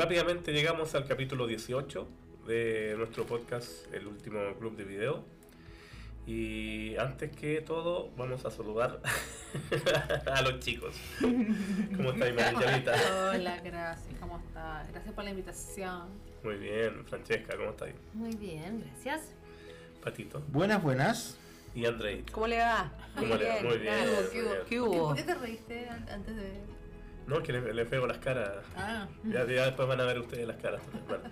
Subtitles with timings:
[0.00, 2.08] rápidamente llegamos al capítulo 18
[2.46, 5.24] de nuestro podcast, el último club de video.
[6.26, 9.02] Y antes que todo, vamos a saludar
[10.32, 10.94] a los chicos.
[11.20, 12.94] ¿Cómo estáis, Marillavita?
[13.34, 14.18] Hola, gracias.
[14.20, 14.90] ¿Cómo estás?
[14.90, 16.08] Gracias por la invitación.
[16.44, 17.94] Muy bien, Francesca, ¿cómo estáis?
[18.14, 19.34] Muy bien, gracias.
[20.02, 20.40] Patito.
[20.48, 21.36] Buenas, buenas.
[21.74, 22.24] Y Andrei.
[22.32, 22.90] ¿Cómo le va?
[23.18, 23.60] ¿Cómo le va?
[23.62, 23.94] Muy bien.
[23.98, 24.30] ¿Qué muy hubo?
[24.30, 24.44] bien.
[24.48, 25.06] ¿Qué ¿Por qué, hubo?
[25.08, 26.79] por qué te reíste an- antes de.?
[27.26, 28.64] No, que le, le pego las caras.
[28.76, 30.82] Ah, Ya, ya después van a ver ustedes las caras.
[31.08, 31.24] Bueno,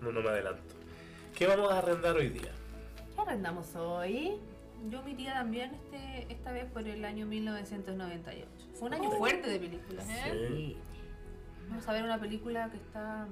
[0.00, 0.62] no, no me adelanto.
[1.34, 2.52] ¿Qué vamos a arrendar hoy día?
[3.14, 4.38] ¿qué arrendamos hoy?
[4.90, 8.46] Yo me iría también este, esta vez por el año 1998.
[8.74, 10.48] Fue un año fuerte de películas, ¿eh?
[10.48, 10.76] Sí.
[11.70, 13.26] Vamos a ver una película que está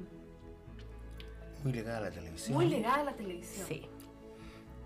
[1.63, 2.55] Muy ligada a la televisión.
[2.55, 3.67] muy legada a la televisión.
[3.69, 3.87] Sí.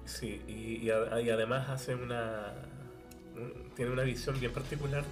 [0.04, 2.54] Sí, y, y a- y además hace una.
[3.36, 5.04] un- tiene una visión bien particular.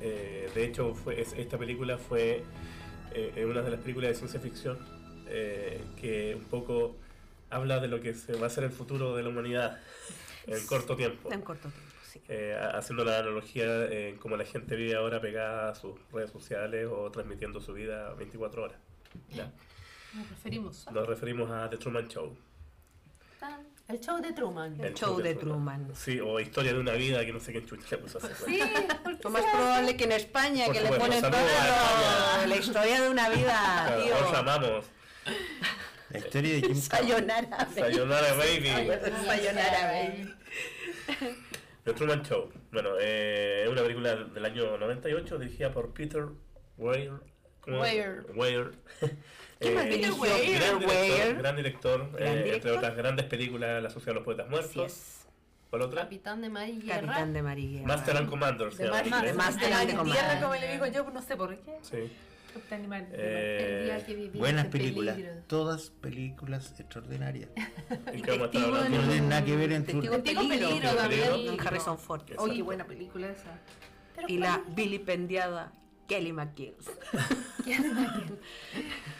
[0.00, 2.44] Eh, de hecho, fue, es- esta película fue
[3.14, 4.78] eh, una de las películas de ciencia ficción
[5.28, 6.96] eh, que un poco
[7.50, 9.78] habla de lo que se va a ser el futuro de la humanidad
[10.46, 11.32] en corto tiempo.
[11.32, 12.20] En corto tiempo, sí.
[12.28, 16.86] Eh, haciendo la analogía en cómo la gente vive ahora pegada a sus redes sociales
[16.90, 18.78] o transmitiendo su vida 24 horas.
[19.30, 19.50] ¿ya?
[20.14, 20.86] Nos preferimos.
[20.92, 22.36] Nos referimos a The Truman Show.
[23.40, 24.78] Tan- El show de Truman.
[24.84, 25.90] El show de Truman.
[25.94, 28.36] Sí, o Historia de una vida que no sé qué chucha le puso a hacer.
[28.46, 28.60] Sí,
[29.22, 32.46] Lo más probable que en España, Por que le supuesto, ponen todo saludos a España.
[32.46, 34.14] la historia de una vida, tío.
[34.28, 34.84] Os amamos.
[36.10, 36.74] La historia de Jim.
[36.74, 37.80] Sayonara, baby.
[37.80, 38.68] Sayonara Baby.
[39.26, 40.34] Sayonara, baby.
[41.84, 42.50] The Truman Show.
[42.70, 46.26] Bueno, eh, es una película del año 98 dirigida por Peter
[46.76, 47.12] Weir.
[47.68, 48.26] Weir.
[48.34, 48.72] Weir.
[49.60, 50.16] ¿Quién más Eh, dirigió?
[50.16, 51.36] Gran Peter director, Weir.
[51.38, 52.76] gran director, eh, Gran entre director.
[52.76, 54.92] otras grandes películas, La Sociedad de los Poetas Así Muertos.
[54.92, 55.14] es.
[55.70, 56.02] ¿Cuál otra?
[56.02, 57.00] Capitán de Mar y Guerra.
[57.00, 57.82] Capitán de María.
[57.82, 58.72] Master and Commander.
[58.72, 59.34] de Mar Mar-.
[59.34, 60.14] Master and Commander.
[60.24, 61.76] Tierra, como le digo yo, no sé por qué.
[61.82, 62.10] Sí.
[62.54, 63.06] Capitán de Mar.
[63.12, 65.14] Eh, Buenas ese películas.
[65.16, 65.34] peligro.
[65.46, 67.50] Todas películas extraordinarias.
[68.14, 68.96] ¿Y qué vamos a estar Testigo hablando?
[68.98, 69.92] No tienen nada que ver en tu...
[70.00, 70.22] peligro.
[70.22, 71.56] peligro, Peligro.
[71.66, 72.22] Harrison Ford.
[72.38, 73.60] Oye, qué buena película esa.
[74.26, 75.70] Y la vilipendiada
[76.08, 76.88] Kelly McGills.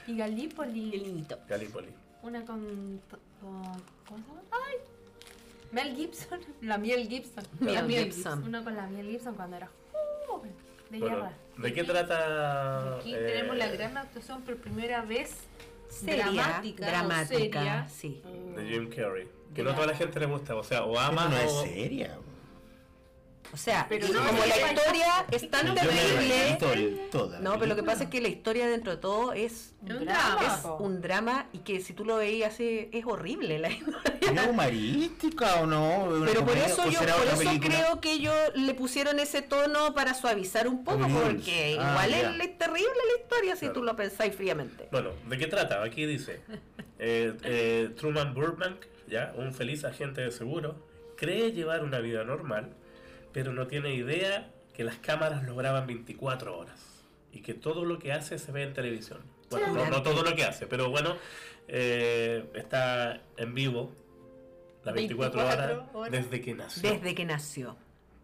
[0.07, 0.91] Y Gallipoli.
[0.91, 1.39] Qué lindo.
[1.49, 1.89] Gallipoli.
[2.23, 3.21] Una con, con-
[4.09, 4.43] ¿Cómo se llama?
[4.51, 4.77] ¡Ay!
[5.73, 6.41] Mel Gibson.
[6.63, 7.45] La Miel Gibson.
[7.61, 8.43] Mel La Miel Gibson.
[8.43, 9.69] Una con la Miel Gibson cuando era
[10.27, 10.53] joven.
[10.91, 11.33] De Bueno, guerra.
[11.59, 12.97] ¿de qué trata?
[12.97, 15.35] Aquí eh, tenemos la gran actuación por primera vez.
[15.91, 16.87] Seria, dramática.
[16.87, 17.89] dramática, seria.
[17.89, 18.23] sí.
[18.57, 19.27] de Jim Carrey.
[19.55, 19.75] Que no Ya.
[19.77, 22.19] toda la gente le gusta, o sea, o Pero ama no es seria.
[23.53, 26.59] O sea, Pero y no, como la historia es tan Yo terrible.
[27.11, 27.41] toda.
[27.41, 30.01] No, pero lo que pasa es que la historia dentro de todo es Un es
[30.01, 30.77] drama.
[30.81, 34.03] un drama y que si tú lo veías así es horrible la historia.
[34.21, 36.05] ¿Es humorística o no?
[36.05, 37.59] ¿Una Pero por eso yo por eso película?
[37.61, 42.31] creo que ellos le pusieron ese tono para suavizar un poco porque Ah, igual ya.
[42.35, 43.73] es, es terrible la historia si Claro.
[43.75, 44.89] tú lo pensáis fríamente.
[44.93, 45.83] Bueno, ¿de qué trata?
[45.83, 46.41] Aquí dice,
[46.99, 48.77] eh, eh, Truman Burbank,
[49.09, 50.77] ya, un feliz agente de seguro,
[51.17, 52.75] cree llevar una vida normal,
[53.39, 58.01] pero no tiene idea que las cámaras lo graban 24 horas y que todo lo
[58.01, 59.21] que hace se ve en televisión.
[59.49, 61.15] Bueno, no, no todo lo que hace, pero bueno,
[61.69, 63.93] eh, está en vivo
[64.83, 66.11] las 24, 24 horas, horas.
[66.11, 66.91] desde que nació.
[66.91, 67.77] Desde que nació.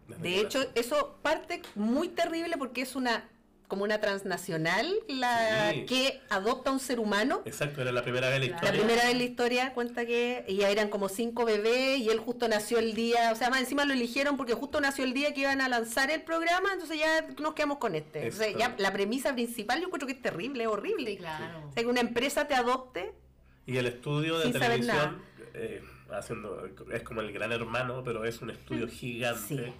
[0.09, 0.73] Desde De que hecho, nació.
[0.75, 3.23] eso parte muy terrible porque es una
[3.67, 5.85] como una transnacional la Sí.
[5.85, 7.41] que adopta un ser humano.
[7.45, 8.79] Exacto, era la primera vez en la La La historia.
[8.81, 12.47] primera vez en la historia cuenta que ya eran como cinco bebés y él justo
[12.47, 15.41] nació el día, o sea, más encima lo eligieron porque justo nació el día que
[15.41, 18.27] iban a lanzar el programa, entonces ya nos quedamos con este.
[18.27, 18.59] O sea, Exacto.
[18.59, 21.11] ya la premisa principal yo encuentro que es terrible, es horrible.
[21.11, 21.67] Sí, claro.
[21.69, 23.13] O sea, que una empresa te adopte,
[23.67, 25.21] Y el estudio de televisión
[25.55, 29.73] eh, haciendo, es como el gran hermano, pero es un estudio gigante Sí.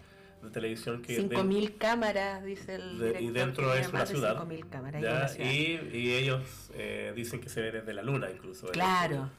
[0.45, 1.19] De televisión que...
[1.21, 4.37] 5.000 cámaras, dice el de- y director, dentro es una ciudad.
[4.37, 5.01] 5.000 cámaras.
[5.01, 5.51] ya, y una ciudad.
[5.51, 8.67] y, y ellos eh, dicen que se ve desde la luna incluso.
[8.67, 9.29] Claro.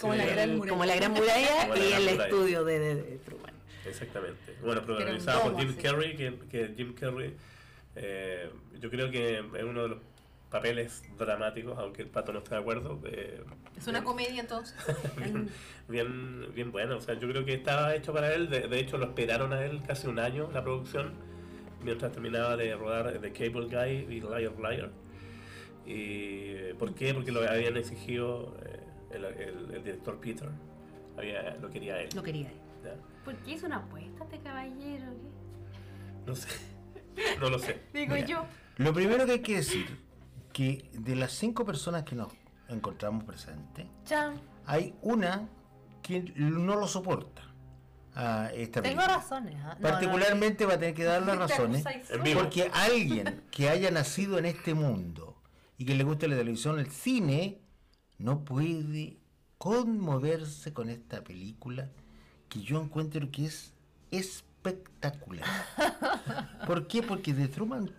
[0.00, 0.70] Como la gran muralla.
[0.70, 2.24] como la gran muralla y gran el muralla.
[2.24, 3.52] estudio de, de- de Truman.
[3.86, 4.56] Exactamente.
[4.62, 5.76] Bueno, protagonizado por Jim.
[5.82, 7.34] Carrey, que, que Jim Carrey,
[7.96, 8.50] eh,
[8.80, 9.98] yo creo que es uno de los
[10.54, 13.00] papeles dramáticos, aunque el pato no esté de acuerdo.
[13.06, 13.42] eh,
[13.76, 14.76] Es una bien- comedia entonces.
[15.18, 15.48] bien,
[15.88, 16.96] bien, bien bueno.
[16.98, 18.48] O sea, yo creo que estaba hecho para él.
[18.48, 21.12] De, de hecho, lo esperaron a él casi un año la producción,
[21.82, 24.90] mientras terminaba de rodar The Cable Guy y Liar Liar.
[25.86, 27.12] ¿Y por qué?
[27.12, 28.80] Porque lo habían exigido eh,
[29.16, 30.48] el, el- el director Peter.
[31.18, 32.08] Había, lo quería él.
[32.14, 32.56] Lo quería él.
[32.84, 32.94] ¿ya?
[33.24, 35.04] ¿Por qué es una apuesta este caballero?
[35.72, 36.26] ¿Qué?
[36.26, 36.48] No sé.
[37.40, 37.80] No lo sé.
[37.92, 38.26] Digo Mira.
[38.26, 38.46] yo.
[38.76, 39.86] Lo primero que hay que decir,
[40.54, 42.28] que de las cinco personas que nos
[42.68, 43.86] encontramos presentes,
[44.64, 45.48] hay una
[46.00, 47.42] que no lo soporta
[48.14, 49.18] a esta Tengo película.
[49.18, 49.56] razones.
[49.64, 49.74] ¿ah?
[49.78, 51.84] No, Particularmente va a tener que dar las razones,
[52.34, 55.36] porque alguien que haya nacido en este mundo
[55.76, 57.60] y y que le guste la televisión, el cine,
[58.18, 59.18] no puede
[59.58, 61.90] conmoverse con esta película
[62.48, 63.74] que yo encuentro que es
[64.12, 65.48] espectacular.
[66.66, 67.02] ¿Por qué?
[67.02, 67.90] Porque The Truman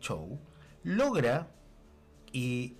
[0.00, 0.40] Show
[0.84, 1.48] logra
[2.32, 2.74] y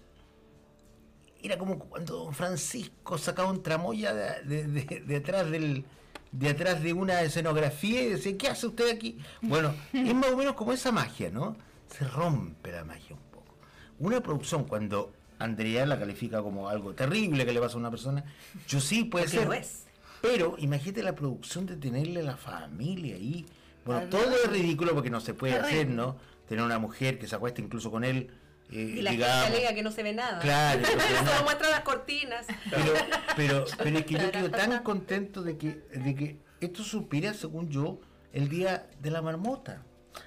[1.43, 5.85] era como cuando Don Francisco sacaba un tramoya de, de- de- de atrás del
[6.31, 9.19] de atrás de una escenografía y decía, ¿qué hace usted aquí?
[9.41, 11.56] Bueno, es más o menos como esa magia, ¿no?
[11.89, 13.55] Se rompe la magia un poco.
[13.99, 18.25] Una producción cuando Andrea la califica como algo terrible que le pasa a una persona,
[18.67, 19.47] yo sí puede Porque ser.
[19.47, 19.85] lo es.
[20.21, 23.47] Pero imagínate la producción de tenerle a la familia ahí.
[23.87, 26.17] Bueno, Al todo es ridículo porque no se puede hacer, ¿no?
[26.47, 28.31] Tener una mujer que se acueste incluso con él.
[28.70, 29.44] Y la digamos.
[29.44, 30.41] gente alega que no se ve nada.
[30.41, 30.82] Claro.
[31.26, 32.47] Solo muestra las cortinas.
[32.70, 32.93] Pero,
[33.37, 37.69] pero, pero es que yo quedo tan contento de que, de que esto supiera, según
[37.70, 37.99] yo,
[38.32, 39.82] el día de la marmota.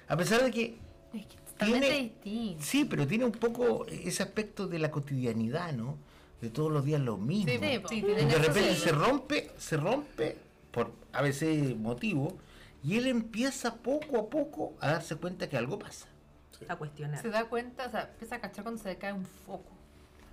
[0.08, 0.78] A pesar de que
[1.14, 2.62] Es que tiene, distinto.
[2.64, 5.96] sí, pero tiene un poco ese aspecto de la cotidianidad, ¿no?
[6.40, 7.52] De todos los días lo mismo.
[7.52, 7.58] Sí,
[8.00, 8.80] de repente sí.
[8.80, 10.36] se rompe, se rompe
[10.72, 12.36] por a veces motivo,
[12.82, 16.08] y él empieza poco a poco a darse cuenta que algo pasa.
[16.68, 17.20] A cuestionar.
[17.22, 19.70] Se da cuenta, o sea, empieza a cachar cuando se le cae un foco.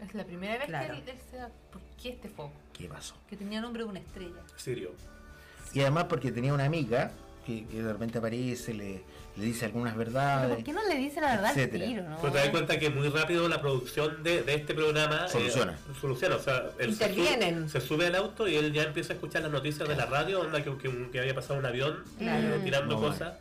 [0.02, 0.94] Es la primera vez Claro.
[0.94, 2.54] que él, él se da, ¿por qué este foco?
[2.74, 3.16] ¿Qué pasó?
[3.30, 4.42] Que tenía nombre de una estrella.
[4.56, 4.92] Sirio.
[5.74, 7.12] Y además porque tenía una amiga
[7.46, 9.04] que, que de repente aparece, le,
[9.36, 10.56] le dice algunas Pero verdades.
[10.56, 11.86] ¿por qué no le dice la verdad al etcétera.
[11.86, 12.18] tiro, no?
[12.22, 15.78] Pero te das cuenta que muy rápido la producción de, de este programa eh, Soluciona.
[16.00, 16.36] soluciona.
[16.38, 17.68] O sea, él se Intervienen.
[17.70, 20.06] sube- Se, sube al auto y él ya empieza a escuchar las noticias de la
[20.06, 22.56] radio, onda que, que- que había pasado un avión Claro.
[22.56, 23.38] eh, tirando No, cosas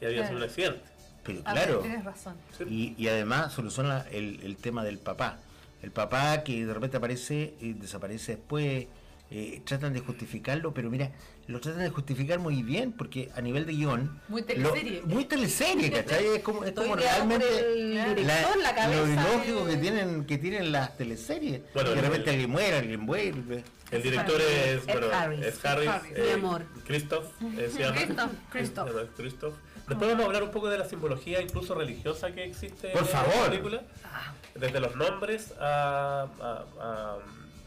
[0.00, 0.80] y había sido un accidente.
[1.24, 2.34] Pero claro, Tienes razón.
[2.68, 5.38] Y, y además soluciona el, el tema del papá.
[5.82, 8.86] El papá que de repente aparece y desaparece después,
[9.30, 11.10] eh, tratan de justificarlo, pero mira,
[11.48, 14.20] lo tratan de justificar muy bien, porque a nivel de guion...
[14.28, 15.02] Muy lo- teleserie.
[15.02, 16.26] muy teleserie, ¿cachai?
[16.36, 17.46] Es como, es como realmente...
[17.48, 19.00] el director, la, cabeza.
[19.00, 21.62] lo ilógico de- que tienen que tienen las teleseries.
[21.74, 23.64] Bueno, de el- repente alguien muere, alguien vuelve.
[23.90, 25.40] El director es, Ed bueno, Harris.
[25.46, 26.12] es Harris, Harris.
[26.16, 26.62] eh, Mi amor.
[26.86, 27.26] Christoph,
[27.58, 27.96] eh, se llama.
[27.96, 28.90] Christoph, Christoph.
[29.16, 29.54] Christoph.
[29.88, 33.08] Después vamos a hablar un poco de la simbología, incluso religiosa, que existe Por en
[33.08, 33.34] favor.
[33.44, 33.82] la película.
[34.54, 37.18] Desde los nombres a, a, a-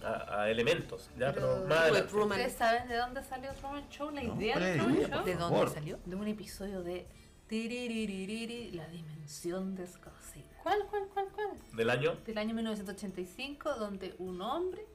[0.03, 1.33] a- a elementos, ¿ya?
[1.33, 2.09] Pero, Pero- más adelante.
[2.09, 2.29] Truman.
[2.39, 4.11] ¿Ustedes saben de dónde salió Truman Show?
[4.11, 5.25] La No, idea ¿cuál de Truman Show.
[5.25, 5.57] ¿De favor?
[5.59, 5.99] dónde salió?
[6.05, 7.07] De un episodio de
[7.47, 10.45] Tiririririri, La Dimensión Desconocida.
[10.63, 11.47] ¿Cuál, cuál, cuál, cuál?
[11.73, 12.15] Del año.
[12.25, 14.85] Del año 1985, donde un hombre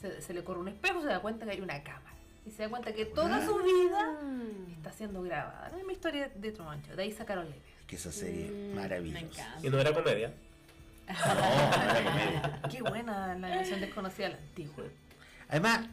[0.00, 2.16] se, se le corre un espejo y se da cuenta que hay una cámara.
[2.50, 4.72] Y se da cuenta que toda su vida Mm.
[4.72, 5.70] está siendo grabada.
[5.78, 6.96] Es mi historia de Truman Show.
[6.96, 7.62] De ahí sacaron la idea.
[7.86, 9.20] Que esa serie Mm, maravillosa.
[9.20, 9.66] me encanta.
[9.66, 10.32] Y no era comedia.
[11.08, 12.60] No, no era comedia.
[12.70, 14.84] Qué buena la dimensión desconocida, la antigua.
[15.48, 15.86] Además,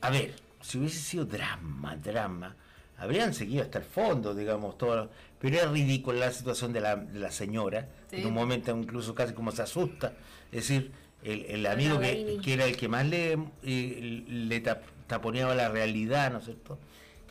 [0.00, 2.54] a ver, si hubiese sido drama, drama,
[2.98, 5.10] habrían seguido hasta el fondo, digamos, todo.
[5.40, 7.88] Pero era ridícula la situación de la, de la señora.
[8.10, 8.16] Sí.
[8.16, 10.12] En un momento incluso casi como se asusta.
[10.52, 10.90] Es decir,
[11.32, 13.32] el, el amigo que, era el que más le,
[13.62, 16.78] eh, le tap- taponeaba la realidad, ¿no es cierto?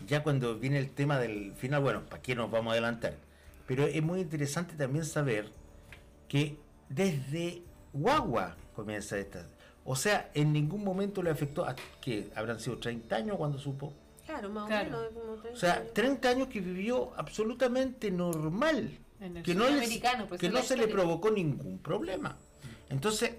[0.07, 3.15] Ya cuando viene el tema del final, bueno, ¿para qué nos vamos a adelantar?
[3.65, 5.49] Pero es muy interesante también saber
[6.27, 6.57] que
[6.89, 7.63] desde
[7.93, 9.47] Guagua comienza esta.
[9.83, 13.93] O sea, en ningún momento le afectó a que habrán sido 30 años cuando supo.
[14.25, 14.89] Claro, más Claro.
[14.89, 15.13] o menos.
[15.13, 15.93] como O 30 sea, años.
[15.93, 18.97] 30 años que vivió absolutamente normal.
[19.19, 22.37] En el Que no, les- pues, que no se le provocó ningún problema.
[22.89, 23.31] Entonces,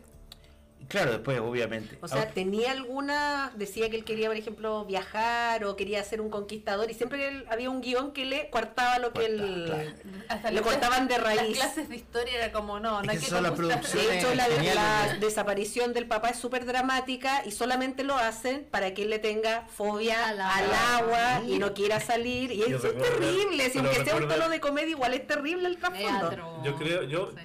[0.89, 1.99] claro, después obviamente.
[2.01, 6.21] O sea, ahora- tenía alguna, decía que él quería, por ejemplo, viajar o quería ser
[6.21, 9.65] un conquistador y siempre él- había un guion que le cortaba lo que Cortaba, él...
[9.67, 9.91] claro.
[10.29, 11.41] Hasta Le cortaban de raíz.
[11.59, 13.81] Las clases de historia era como, no, Es no hay que que son las conquistar.
[13.81, 14.35] producciones- De hecho,
[14.75, 19.19] la, desaparición del papá es súper dramática y solamente lo hacen para que él le
[19.19, 21.43] tenga fobia Al al, agua.
[21.47, 22.53] y no quiera salir.
[22.53, 23.71] Y eso es terrible.
[23.71, 26.63] Si aunque sea un tono de comedia, igual es terrible el trasfondo.
[26.65, 27.37] Yo creo, yo, Sí.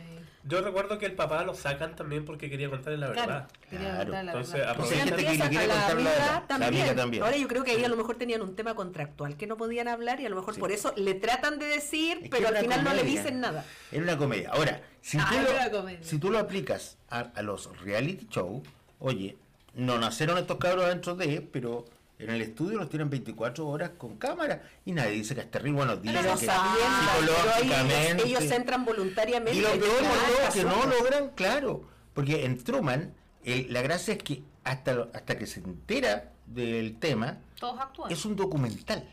[0.45, 3.47] Yo recuerdo que el papá lo sacan también porque quería contarle la Claro, verdad.
[3.69, 4.03] quería Claro.
[4.03, 4.71] contar la Entonces, verdad.
[4.73, 6.95] Entonces, gente que le quiere la contar amiga también.
[6.95, 7.23] también.
[7.23, 9.88] Ahora yo creo que ahí a lo mejor tenían un tema contractual que no podían
[9.88, 10.59] hablar y a lo mejor Sí.
[10.59, 13.65] por eso le tratan de decir, Es pero al final no le dicen nada.
[13.91, 14.50] Era una comedia.
[14.51, 18.62] Ahora, si, Ah, tú, lo, si tú lo aplicas a, a los reality show,
[19.00, 19.38] oye,
[19.75, 21.85] no nacieron estos cabros dentro de, pero
[22.24, 25.77] en el estudio los tienen 24 horas con cámara y nadie dice que es terrible.
[25.77, 28.24] Bueno, dicen Pero que psicológicamente.
[28.27, 29.58] ellos entran voluntariamente.
[29.60, 33.13] Y lo peor todo es que no logran, claro, porque en Truman
[33.44, 38.12] el- la gracia es que hasta, hasta que se entera del tema Todos actúan.
[38.12, 39.08] es un documental.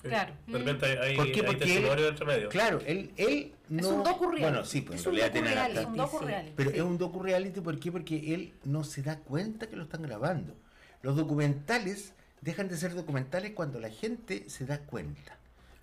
[0.00, 0.08] Sí.
[0.08, 0.32] Claro.
[0.48, 1.40] Hay, hay, ¿Por qué?
[1.40, 2.48] hay Porque entre medio.
[2.48, 3.88] Claro, él, él no...
[3.88, 4.42] un docu-reality.
[4.42, 6.16] Bueno, sí, pues Es en un realidad tiene docu-reality, hasta-
[6.48, 6.54] un.
[6.56, 6.76] Pero sí.
[6.76, 7.92] es un docu-reality, ¿por qué?
[7.92, 10.54] Porque él no se da cuenta que lo están grabando.
[11.02, 15.36] Los documentales dejan de ser documentales cuando la gente se da cuenta.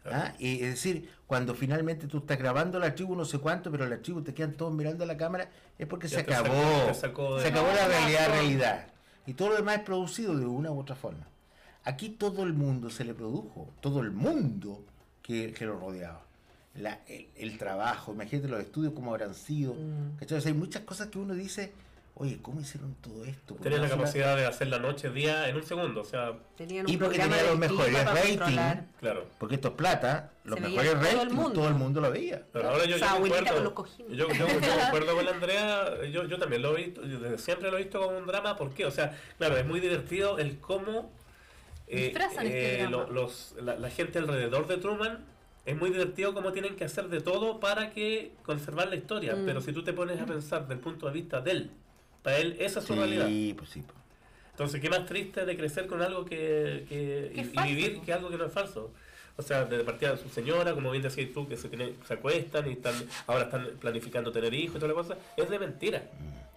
[0.06, 0.34] ¿Ah?
[0.40, 3.98] Y es decir, cuando finalmente tú estás grabando la tribu no sé cuánto, pero la
[4.02, 6.48] tribu te quedan todos mirando a la cámara, es porque Ya se acabó.
[6.48, 8.88] sacó- te sacó de- Se acabó la realidad, realidad.
[9.28, 11.28] Y todo lo demás es producido de una u otra forma.
[11.84, 14.84] Aquí todo el mundo se le produjo, todo el mundo
[15.22, 16.24] que, que lo rodeaba.
[16.76, 19.74] La- el, el trabajo, imagínate los estudios cómo habrán sido.
[19.74, 20.18] Mm.
[20.18, 20.38] ¿cachai?
[20.38, 21.72] O sea, hay muchas cosas que uno dice,
[22.16, 23.56] oye, ¿cómo hicieron todo esto?
[23.56, 26.88] Porque Tenía la capacidad de hacer la noche, día en un segundo, o sea, Tenían
[26.90, 28.38] Y porque programa tenía del los mejores para rating.
[28.38, 28.86] controlar.
[29.00, 29.26] claro.
[29.40, 31.52] Porque esto es plata, los Se mejores todo el ratings, mundo.
[31.54, 32.44] todo el mundo lo veía.
[32.52, 34.18] Pero ahora yo, O sea, yo con los cojines.
[34.18, 34.48] yo, yo, yo
[34.84, 37.84] concuerdo con la Andrea, yo, yo también lo he visto, yo desde siempre lo he
[37.84, 38.86] visto como un drama, ¿por qué?
[38.86, 41.12] O sea, claro, es muy divertido el cómo
[41.88, 42.90] eh, este drama.
[42.92, 45.26] lo- los, la, la gente alrededor de Truman,
[45.66, 49.46] es muy divertido cómo tienen que hacer de todo para que conservar la historia, Mm.
[49.46, 51.72] pero si tú te pones a pensar del punto de vista de él,
[52.24, 53.28] para él esa es su realidad.
[53.28, 53.82] Sí, pues sí.
[53.86, 53.98] pues.
[54.52, 58.04] Entonces, ¿qué más triste de crecer con algo que, que- y, vivir ¿no?
[58.06, 58.92] que algo que no es falso?
[59.38, 62.14] O sea, de partida de su señora, como bien decías tú, que se, tiene- se
[62.16, 62.94] acuestan y están
[63.26, 66.04] ahora están planificando tener hijos y toda la cosa, es de mentira.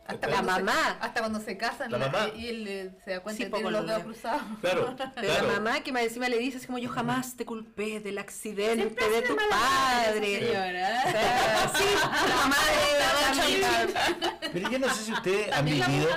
[0.07, 0.99] Hasta La se- mamá.
[1.01, 2.29] hasta cuando se casan La la- mamá.
[2.37, 4.43] y él eh, se da cuenta Sí, que tiene los lo dedos cruzados.
[4.61, 5.47] Claro, Pero claro.
[5.47, 8.83] la mamá que más encima le dice así como yo jamás te culpé del accidente
[8.83, 10.35] Siempre de tu padre.
[10.37, 11.03] esa señora.
[11.07, 11.85] O sea, sí,
[12.29, 12.99] la mamá de
[13.37, 14.41] la amiga.
[14.53, 16.09] Pero yo no sé si ustedes han vivido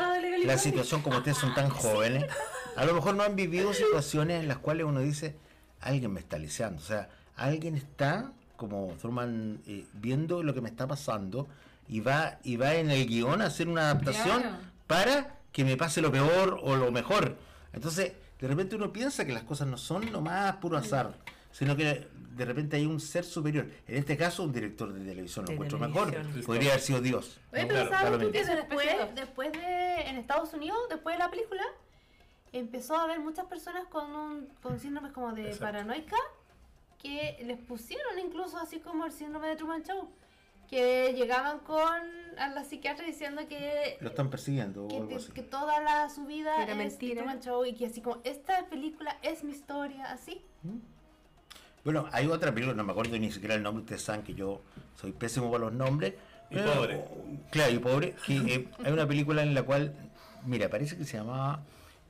[0.46, 2.25] la situación como ustedes son tan jóvenes.
[2.75, 5.36] A lo mejor no han vivido situaciones en las cuales uno dice,
[5.80, 6.82] alguien me está lisiando.
[6.82, 11.48] O sea, alguien está, como Thurman, eh, viendo lo que me está pasando
[11.88, 14.58] y va, y va en el guion a hacer una adaptación Claro.
[14.88, 17.38] para que me pase lo peor o lo mejor.
[17.74, 21.15] Entonces, de repente uno piensa que las cosas no son nomás puro azar,
[21.51, 23.68] sino que de repente hay un ser superior.
[23.88, 26.13] En este caso, un director de televisión lo encuentro mejor.
[26.46, 27.39] Podría haber sido Dios.
[27.54, 31.20] Oye, pero Claro, ¿sabes tú que después, después- después de, en Estados Unidos, después de
[31.20, 31.63] la película,
[32.51, 35.65] empezó a haber muchas personas con, un, con síndromes como de Exacto.
[35.65, 36.18] paranoica
[37.01, 40.10] que les pusieron incluso así como el síndrome de Truman Show.
[40.69, 41.93] Que llegaban con
[42.38, 45.31] a la psiquiatra diciendo que, Lo están persiguiendo que, o algo te- así.
[45.31, 47.22] que toda la, su vida Era es mentira.
[47.22, 50.41] Truman Show y que así como esta película es mi historia, así.
[51.84, 54.62] Bueno, hay otra película, no me acuerdo ni siquiera el nombre, ustedes saben que yo
[54.95, 56.15] soy pésimo para los nombres.
[56.50, 57.05] Y pero- pobre.
[57.51, 58.15] Claro, y pobre.
[58.25, 59.93] Que, eh, hay una película en la cual,
[60.45, 61.62] mira, parece que se llamaba,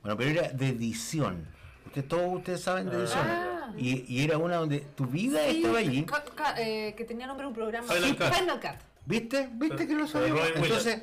[0.02, 1.46] bueno, pero era de edición.
[1.86, 3.24] Ustedes, todos ustedes saben de edición.
[3.28, 3.52] Ah.
[3.76, 6.04] Y, y era una donde tu vida estaba allí.
[6.04, 7.86] Ca- ca- eh, que tenía nombre de un programa.
[7.92, 8.32] Final Cut.
[8.34, 8.80] Final Cut.
[9.06, 9.48] ¿Viste?
[9.52, 10.42] ¿Viste que lo sabíamos?
[10.56, 11.02] Entonces,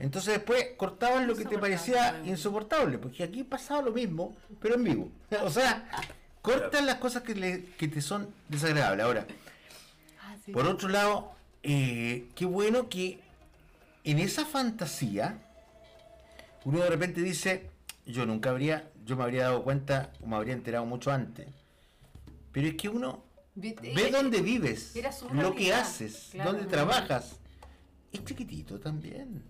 [0.00, 4.84] entonces después cortaban lo que te parecía insoportable, porque aquí pasaba lo mismo, pero en
[4.84, 5.08] vivo.
[5.42, 5.88] O sea,
[6.42, 9.04] cortan las cosas que, le- que te son desagradables.
[9.04, 9.26] Ahora,
[10.22, 10.52] Ah, sí.
[10.52, 13.20] por otro lado, eh, qué bueno que
[14.04, 15.38] en esa fantasía
[16.64, 17.68] uno de repente dice,
[18.06, 21.46] yo nunca habría, yo me habría dado cuenta o me habría enterado mucho antes.
[22.54, 23.24] Pero es que uno
[23.56, 23.92] ¿Viste?
[23.94, 24.94] ve dónde vives,
[25.32, 26.52] lo que haces, claro.
[26.52, 27.40] dónde trabajas.
[28.12, 29.42] Es chiquitito también.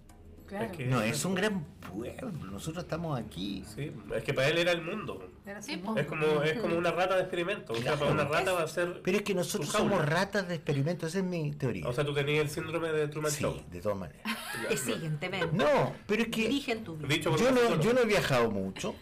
[0.47, 0.65] Claro.
[0.67, 3.65] Es que- No es un gran pueblo, nosotros estamos aquí.
[3.75, 5.31] Sí, es que para él era el mundo.
[5.47, 5.73] Era Sí.
[5.73, 7.73] Es como, es como una rata de experimento.
[7.75, 9.01] O sea, para una rata va a ser.
[9.03, 11.87] Pero es que nosotros somos ratas de experimento, esa es mi teoría.
[11.89, 13.59] O sea, tú tenías el síndrome de Truman sí, Show.
[13.71, 14.23] de todas maneras.
[14.71, 15.49] Es siguientemente.
[15.55, 17.09] No, pero es que Dirigen tu vida.
[17.09, 18.95] Dicho yo un no, yo no he viajado mucho.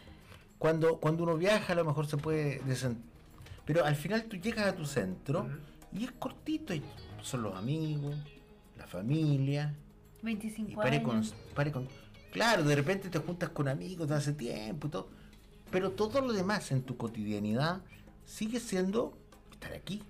[0.58, 2.60] Cuando, cuando uno viaja a lo mejor se puede
[3.72, 5.48] Pero al final tú llegas a tu centro
[5.94, 6.74] y es cortito.
[6.74, 6.82] y
[7.22, 8.14] son los amigos,
[8.76, 9.74] la familia.
[10.20, 11.34] Y 25 pare con, años.
[11.54, 11.88] pare con...
[12.32, 15.08] Claro, de repente te juntas con amigos de hace tiempo y todo.
[15.70, 17.80] Pero todo lo demás en tu cotidianidad
[18.26, 19.16] sigue siendo
[19.50, 20.02] estar aquí.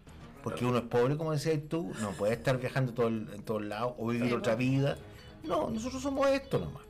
[0.43, 3.63] Porque uno es pobre, como decías tú, no puede estar viajando todo el- en todos
[3.63, 4.97] lados o vivir Sí, otra vida.
[5.45, 6.83] No, nosotros somos esto nomás.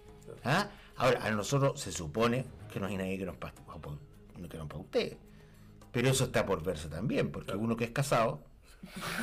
[0.42, 0.70] ¿Ah?
[0.96, 3.52] Ahora, a nosotros se supone que no hay nadie que nos pague
[4.48, 5.16] que nos pague usted.
[5.92, 8.40] Pero eso está por verse también, porque uno que es casado,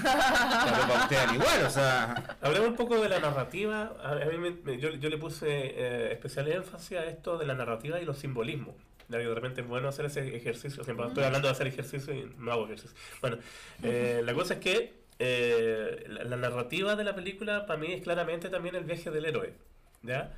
[0.03, 2.37] para usted al igual, o sea...
[2.41, 3.93] Hablemos un poco de la narrativa.
[4.03, 7.55] A mí me- me- yo, yo le puse eh, especial énfasis a esto de la
[7.55, 8.75] narrativa y los simbolismos.
[9.07, 10.83] De repente es bueno hacer ese ejercicio.
[10.83, 12.95] Siempre estoy hablando de hacer ejercicio y no hago ejercicio.
[13.21, 13.37] Bueno,
[13.81, 18.03] eh, la cosa es que eh, la, la narrativa de la película para mí es
[18.03, 19.53] claramente también el viaje del héroe.
[20.03, 20.31] ¿Ya?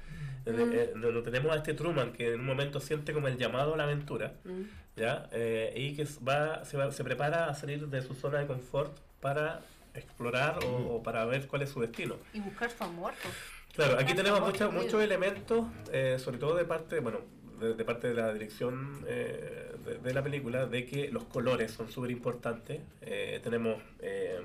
[0.46, 3.74] Eh, eh, no tenemos a este Truman que en un momento siente como el llamado
[3.74, 4.34] a la aventura.
[4.46, 4.62] Mm.
[4.96, 5.30] ¿Ya?
[5.32, 8.96] Eh, y que va, se, va- se prepara a salir de su zona de confort
[9.20, 9.62] para
[9.94, 12.16] explorar o, o para ver cuál es su destino.
[12.34, 13.14] Y buscar su amor.
[13.22, 13.34] pues.
[13.74, 17.20] Claro, aquí tenemos muchos muchos elementos, eh, sobre todo de parte, bueno,
[17.60, 21.72] de, de parte de la dirección eh, de, de la película, de que los colores
[21.72, 22.82] son súper importantes.
[23.02, 24.40] Eh, tenemos eh,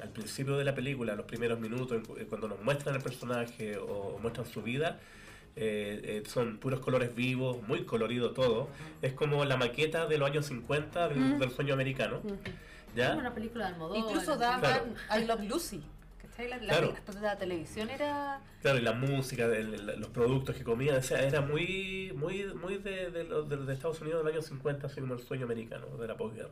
[0.00, 4.18] al principio de la película, los primeros minutos, cu- cuando nos muestran el personaje o
[4.22, 5.00] muestran su vida,
[5.60, 8.68] eh, eh, son puros colores vivos, muy colorido todo.
[9.02, 11.38] Es como la maqueta de los años 50 del, Mm.
[11.38, 12.20] del sueño americano.
[12.96, 13.08] ¿ya?
[13.10, 13.98] Como una película de Almodóvar.
[14.02, 14.84] Incluso daban Claro.
[15.20, 15.82] I Love Lucy.
[16.22, 16.48] ¿Cachai?
[16.48, 16.94] La, la, Claro.
[17.14, 18.40] la- la televisión era.
[18.62, 22.44] Claro, y la música, el- el- los productos que comían, o sea, era muy muy
[22.54, 25.44] muy de, de, los- de- de Estados Unidos del año 50, así como el sueño
[25.44, 26.50] americano de la posguerra.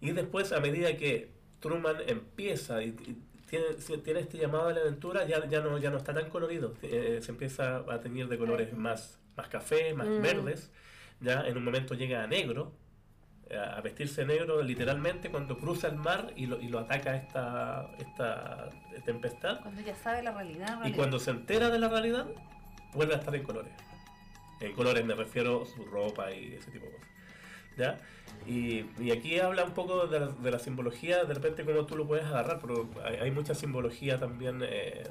[0.00, 3.16] Y después, a medida que Truman empieza y, y
[3.52, 6.74] tiene, tiene este llamado a la aventura, ya, ya, no, ya no está tan colorido,
[6.82, 10.22] eh, se empieza a teñir de colores más, más café, más Mm.
[10.22, 10.70] verdes,
[11.20, 12.72] ya en un momento llega a negro,
[13.54, 17.90] a a vestirse negro literalmente cuando cruza el mar y lo, y lo ataca esta,
[17.98, 18.70] esta
[19.04, 19.60] tempestad.
[19.60, 20.68] Cuando ya sabe la realidad.
[20.68, 20.96] en Y realidad.
[20.96, 22.26] cuando se entera de la realidad,
[22.94, 23.72] vuelve a estar en colores.
[24.60, 27.08] En colores me refiero a su ropa y ese tipo de cosas.
[27.76, 27.98] ¿Ya?
[28.46, 31.96] Y, y aquí habla un poco de la, de la simbología, de repente cómo tú
[31.96, 35.04] lo puedes agarrar, pero hay, hay mucha simbología también eh,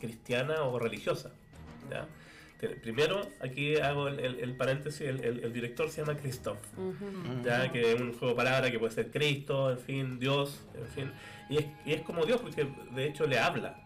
[0.00, 1.30] cristiana o religiosa.
[1.90, 2.06] ¿ya?
[2.82, 7.42] Primero, aquí hago el, el- el paréntesis, el, el- director se llama Christoph, Ujú.
[7.44, 10.86] ya que es un juego de palabras que puede ser Cristo, en fin, Dios, en
[10.88, 11.12] fin.
[11.48, 13.80] Y es, y es como Dios, porque de hecho le habla.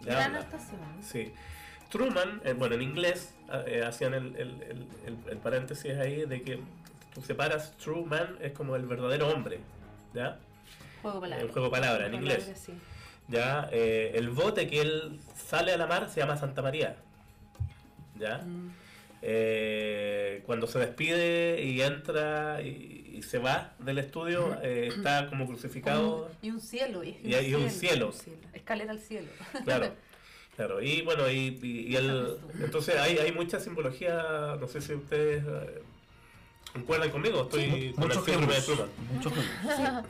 [0.00, 0.38] Le Gran habla.
[0.40, 0.80] actuación.
[1.00, 1.32] Sí.
[1.88, 3.32] Truman, eh, bueno, en inglés
[3.66, 6.58] eh, hacían el paréntesis ahí de que
[7.14, 9.60] tú separas true man es como el verdadero hombre,
[10.14, 10.38] ¿ya?
[11.02, 11.46] Juego de palabras.
[11.46, 12.52] El juego de palabras en inglés.
[12.56, 12.72] Sí.
[13.28, 13.68] ¿Ya?
[13.72, 16.96] Eh, el bote que él sale a la mar se llama Santa María,
[18.18, 18.38] ¿ya?
[18.38, 18.70] Mm.
[19.26, 25.46] Eh, cuando se despide y entra y, y se va del estudio, eh, está como
[25.46, 26.30] crucificado.
[26.42, 27.02] Y un cielo.
[27.02, 28.12] Y, Y hay un cielo.
[28.52, 29.28] Escalera al cielo.
[29.64, 29.92] Claro,
[30.56, 30.82] claro.
[30.82, 35.42] Y bueno, y, y- y el, entonces hay, hay mucha simbología, no sé si ustedes
[36.74, 38.86] concuerdan conmigo, estoy con el Muchos síndrome de.
[39.14, 40.04] Muchos ejemplos.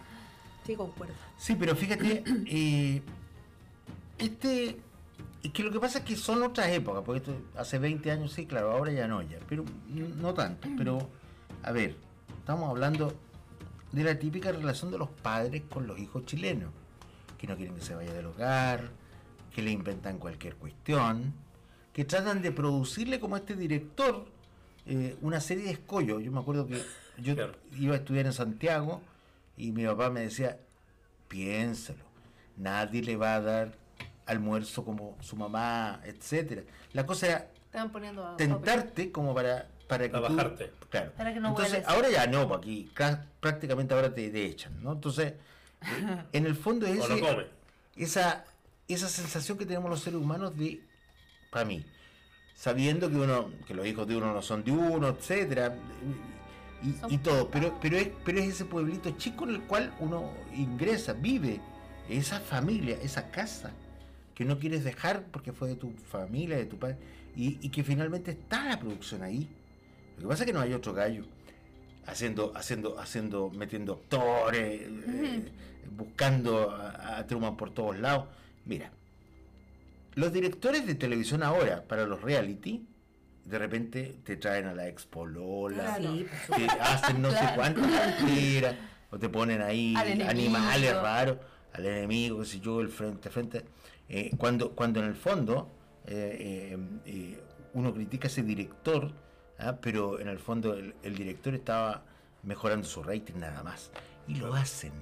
[0.66, 1.14] Sí, concuerdo.
[1.36, 3.02] Sí, pero fíjate, eh,
[4.16, 4.80] este,
[5.42, 8.32] es que lo que pasa es que son otras épocas, porque esto hace 20 años
[8.32, 11.10] sí, claro, ahora ya no, ya, pero no tanto, pero
[11.62, 11.96] a ver,
[12.38, 13.12] estamos hablando
[13.92, 16.70] de la típica relación de los padres con los hijos chilenos,
[17.36, 18.90] que no quieren que se vaya del hogar,
[19.54, 21.34] que le inventan cualquier cuestión,
[21.92, 24.24] que tratan de producirle como este director
[24.86, 26.22] eh, una serie de escollos.
[26.22, 26.82] Yo me acuerdo que
[27.18, 27.54] yo Claro.
[27.78, 29.00] iba a estudiar en Santiago
[29.56, 30.58] y mi papá me decía,
[31.28, 32.04] piénsalo,
[32.56, 33.72] nadie le va a dar
[34.26, 36.62] almuerzo como su mamá, etcétera.
[36.92, 38.36] La cosa era Estaban poniendo a.
[38.36, 40.72] tentarte como para para que tú- bajarte.
[40.88, 41.12] claro.
[41.12, 44.92] Para que no Entonces, ahora ya no, aquí ca- prácticamente ahora te, te echan, ¿no?
[44.92, 45.36] Entonces, eh,
[46.32, 47.46] en el fondo es ese-
[47.96, 48.44] esa,
[48.88, 50.80] esa sensación que tenemos los seres humanos de,
[51.50, 51.84] para mí,
[52.54, 55.76] sabiendo que uno, que los hijos de uno no son de uno, etcétera,
[57.08, 61.14] y, todo, pero, pero es, pero es ese pueblito chico en el cual uno ingresa,
[61.14, 61.58] vive,
[62.10, 63.72] esa familia, esa casa,
[64.34, 66.98] que no quieres dejar porque fue de tu familia, de tu padre,
[67.34, 69.48] y, y que finalmente está la producción ahí.
[70.16, 71.24] Lo que pasa es que no hay otro gallo
[72.06, 75.52] haciendo, haciendo, haciendo, metiendo actores, eh,
[75.96, 78.26] buscando a, a Truman por todos lados.
[78.66, 78.90] Mira,
[80.14, 82.86] los directores de televisión ahora, para los reality,
[83.44, 86.14] de repente te traen a la Expo Lola, Claro.
[86.56, 88.76] Te hacen no sé cuántas tonteras,
[89.10, 91.38] o te ponen ahí Al animales raros,
[91.72, 93.64] al enemigo, qué sé yo, el frente a frente.
[94.08, 95.70] Eh, cuando, cuando en el fondo
[96.06, 97.42] eh, eh,
[97.74, 99.12] uno critica a ese director,
[99.58, 99.76] ¿ah?
[99.80, 102.04] pero en el fondo el, el director estaba
[102.42, 103.90] mejorando su rating nada más.
[104.28, 104.92] Y lo hacen,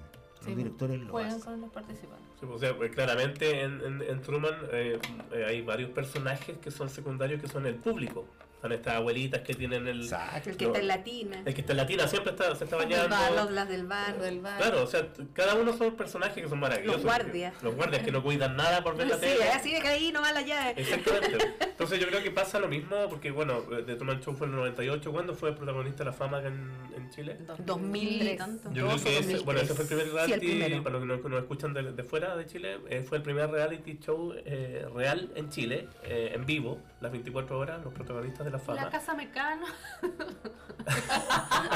[0.47, 1.43] los directores lo Juegan hacen.
[1.43, 2.22] con los participantes.
[2.51, 4.99] O sea, pues, claramente en, en- en Truman eh,
[5.33, 8.27] eh, hay varios personajes que son secundarios que son el público.
[8.63, 10.03] Están estas abuelitas que tienen el...
[10.03, 10.51] Exacto.
[10.51, 11.43] El que está en latina.
[11.45, 13.17] El que está en latina siempre está, se está bañando.
[13.35, 14.17] los- las del bar.
[14.21, 14.57] Del bar.
[14.57, 17.03] Claro, o sea, cada uno son personajes que son maravillosos.
[17.03, 17.55] Los guardias.
[17.61, 19.49] Los guardias que no cuidan nada por ver la Sí, tele.
[19.51, 20.81] así de que ahí nomás la llave.
[20.81, 21.39] Exactamente.
[21.73, 24.59] Entonces yo creo que pasa lo mismo porque, bueno, The Truman Show fue en el
[24.61, 25.11] 98.
[25.11, 27.39] ¿Cuándo fue protagonista de la fama acá en, en Chile?
[27.67, 28.73] 2000 y tanto.
[28.73, 30.83] Yo creo que ese, bueno, ese fue el primer Sí, reality, el primero.
[30.85, 33.51] para los que no, nos escuchan de, de fuera de Chile, eh, fue el primer
[33.51, 38.52] reality show eh, real en Chile, eh, en vivo, las 24 horas, los protagonistas de
[38.53, 38.83] la fama.
[38.85, 39.67] La casa mecano.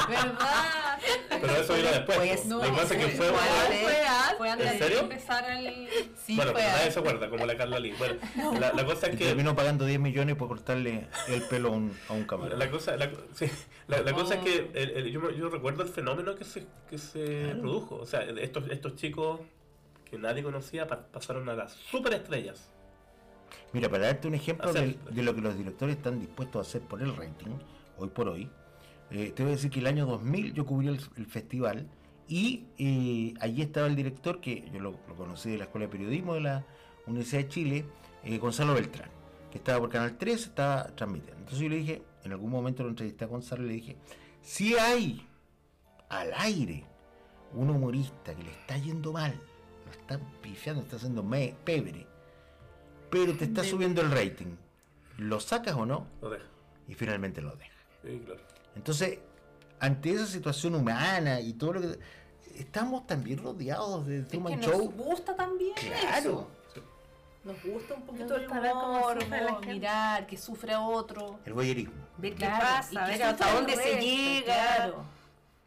[0.09, 0.99] ¿Verdad?
[1.29, 2.17] Pero eso vino después.
[2.17, 2.49] Pues, po.
[2.55, 3.27] lo que pasa es que fue...
[3.27, 4.37] fue antes.
[4.37, 4.99] Fue antes ¿En de serio?
[4.99, 5.87] empezar el.
[6.15, 6.93] Sí, bueno, pero nadie antes.
[6.93, 7.93] se acuerda, como la Carla Lee.
[7.97, 8.15] Bueno,
[8.59, 9.25] la, la cosa es que...
[9.25, 12.59] terminó pagando 10 millones por cortarle el pelo a un, a un camarón.
[12.59, 13.49] La cosa, la, sí,
[13.87, 16.97] la, la cosa es que el- el- yo, yo recuerdo el fenómeno que se, que
[16.97, 17.59] se Claro.
[17.61, 17.95] produjo.
[17.95, 19.39] O sea, estos, estos chicos
[20.09, 22.69] que nadie conocía pa- pasaron a las superestrellas.
[23.73, 27.01] Mira, para darte un ejemplo de, lo que los directores están dispuestos a hacer por
[27.01, 27.51] el rating,
[27.97, 28.49] hoy por hoy,
[29.11, 31.87] eh, te voy a decir que el año 2000 yo cubrí el, el festival
[32.27, 35.91] y eh, allí estaba el director, que yo lo, lo conocí de la Escuela de
[35.91, 36.65] Periodismo de la
[37.05, 37.85] Universidad de Chile,
[38.23, 39.09] eh, Gonzalo Beltrán.
[39.51, 41.37] que estaba por Canal 3, estaba transmitiendo.
[41.39, 43.97] Entonces yo le dije, en algún momento lo entrevisté a Gonzalo y le dije,
[44.41, 45.25] si hay
[46.09, 46.83] al aire
[47.53, 49.33] un humorista que le está yendo mal,
[49.85, 52.05] lo está pifiando, está haciendo me- pebre,
[53.09, 54.55] pero te está subiendo el rating,
[55.17, 56.07] ¿lo sacas o no?
[56.21, 56.45] Lo deja.
[56.87, 57.71] Y finalmente lo deja.
[58.03, 58.41] Sí, claro.
[58.75, 59.19] Entonces,
[59.79, 61.99] ante esa situación humana y todo lo que...
[62.55, 64.91] Estamos también rodeados de Es que Truman nos Show.
[64.91, 66.17] gusta también Claro.
[66.17, 66.47] eso.
[67.43, 68.59] Nos gusta un poquito el cómo
[68.97, 69.67] humor, sufre la gente.
[69.73, 71.39] mirar que sufre a otro.
[71.45, 71.93] El voyerismo.
[72.17, 74.75] Ver qué Claro, pasa, ver hasta dónde se resto, llega.
[74.75, 75.05] claro.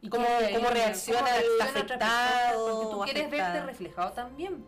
[0.02, 4.64] Y cómo- cómo reacciona el otra afectado Porque tú quieres verte reflejado también.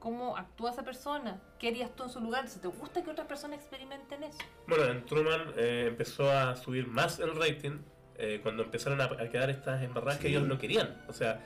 [0.00, 1.40] Cómo actúa esa persona.
[1.58, 2.48] ¿Qué harías tú en su lugar?
[2.48, 4.38] Si te gusta que otras personas experimenten eso.
[4.66, 7.78] Bueno, en Truman eh, empezó a subir más el rating
[8.16, 10.34] eh, cuando empezaron a, a quedar estas embarradas que Sí.
[10.34, 11.02] ellos no querían.
[11.08, 11.40] O sea,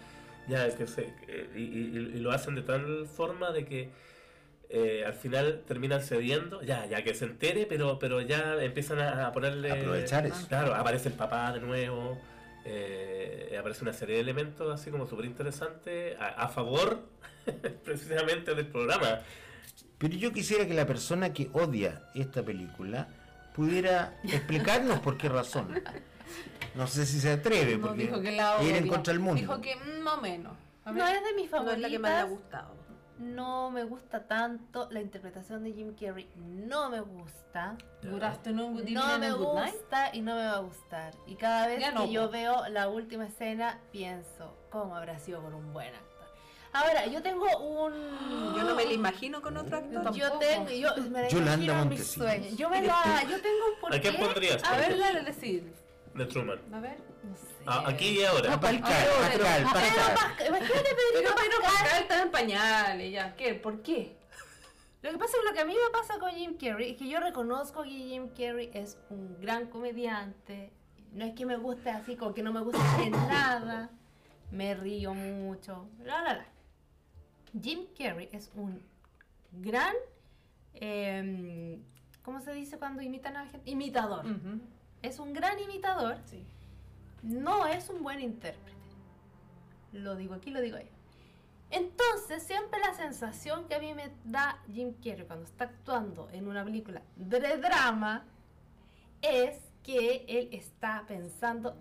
[0.49, 1.12] ya que se.
[1.29, 3.90] eh, y, y- y lo hacen de tal forma de que
[4.71, 9.27] eh, al final terminan cediendo, ya, ya que se entere, pero, pero ya empiezan a,
[9.27, 9.71] a ponerle.
[9.73, 10.47] Aprovechar eso.
[10.49, 12.19] Claro, aparece el papá de nuevo.
[12.64, 17.00] Eh, aparece una serie de elementos así como súper interesantes a, a favor
[17.85, 19.20] precisamente del programa.
[19.98, 23.09] Pero yo quisiera que la persona que odia esta película
[23.55, 25.81] pudiera explicarnos por qué razón.
[26.74, 29.40] No sé si se atreve, No porque dijo que la ir en contra del mundo.
[29.40, 30.53] Dijo que mm, más o menos.
[30.87, 32.29] No es de mis No es la que más le ha favoritas.
[32.29, 32.74] gustado.
[33.18, 36.29] No me gusta tanto la interpretación de Jim Carrey.
[36.37, 37.77] No me gusta.
[38.03, 38.22] Good
[38.53, 41.14] No Evening me gusta y no me va a gustar.
[41.27, 42.33] Y cada vez Ya no, que yo po.
[42.33, 46.11] veo la última escena, pienso, ¿cómo habrá sido con un buen actor?
[46.72, 47.92] Ahora, yo tengo un...
[48.57, 50.12] Yo no me la imagino con otro actor.
[50.12, 52.29] Yo tengo, yo me la Yolanda imagino mis Montesinos.
[52.29, 52.57] sueños.
[52.59, 53.96] Yo me la, yo tengo un porqué.
[53.96, 54.64] ¿A quién pondrías?
[54.64, 55.72] A ver, dale, decir.
[56.14, 56.59] De Truman?
[56.72, 56.98] A ver.
[57.22, 57.46] No sé.
[57.66, 58.55] Ah, aquí y ahora.
[58.55, 60.14] Ah, Pascal, Ah, pero- Pascal, Pedro Pascal.
[60.14, 61.83] Pascal, imagínate Pedrito Pero, pero Pascal.
[61.83, 63.35] Pascal está en pañales, ya.
[63.37, 63.55] ¿Qué?
[63.55, 64.16] ¿Por qué?
[65.03, 66.96] Lo que pasa es que lo que a mí me pasa con Jim Carrey es
[66.96, 70.72] que yo reconozco que Jim Carrey es un gran comediante.
[71.12, 73.90] No es que me guste así, como que no me guste en nada.
[74.50, 75.88] Me río mucho.
[76.03, 76.46] La, la, la.
[77.61, 78.83] Jim Carrey es un
[79.53, 79.94] gran.
[80.74, 81.83] em,
[82.22, 83.70] ¿Cómo se dice cuando imitan a la gente?
[83.70, 84.24] Imitador.
[84.24, 84.61] Ujú.
[85.05, 86.17] Es un gran imitador.
[86.25, 86.43] Sí.
[87.23, 88.73] No es un buen intérprete.
[89.93, 90.88] Lo digo aquí, lo digo ahí.
[91.71, 96.49] Entonces, siempre la sensación que a mí me da Jim Carrey cuando está actuando en
[96.49, 98.25] una película de drama
[99.21, 101.77] es que él está pensando,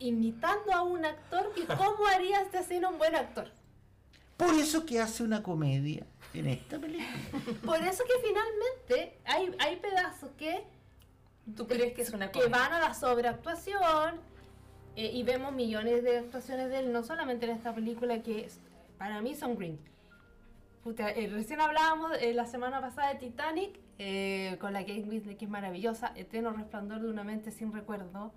[0.00, 3.52] imitando a un actor y cómo harías de ser un buen actor.
[4.36, 7.06] Por eso que hace una comedia en esta película.
[7.64, 10.64] Por eso que finalmente hay, hay pedazos que
[11.56, 14.16] ¿Tú crees que es una que van a la sobreactuación
[14.96, 18.60] eh, y vemos millones de actuaciones de él, no solamente en esta película que es-
[18.98, 19.78] para mí son green.
[20.82, 25.36] Puta, eh, recién hablábamos eh, la semana pasada de Titanic eh, con la Kate Winslet
[25.38, 28.32] que es maravillosa, Eterno Resplandor de una mente sin recuerdo.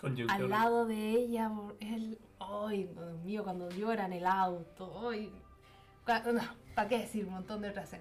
[0.00, 1.50] Con Al lado de ella,
[1.80, 5.32] él, ay, Dios mío, cuando llora en el auto, ay,
[6.04, 6.42] cua- no,
[6.74, 7.92] ¿para qué decir un montón de otras?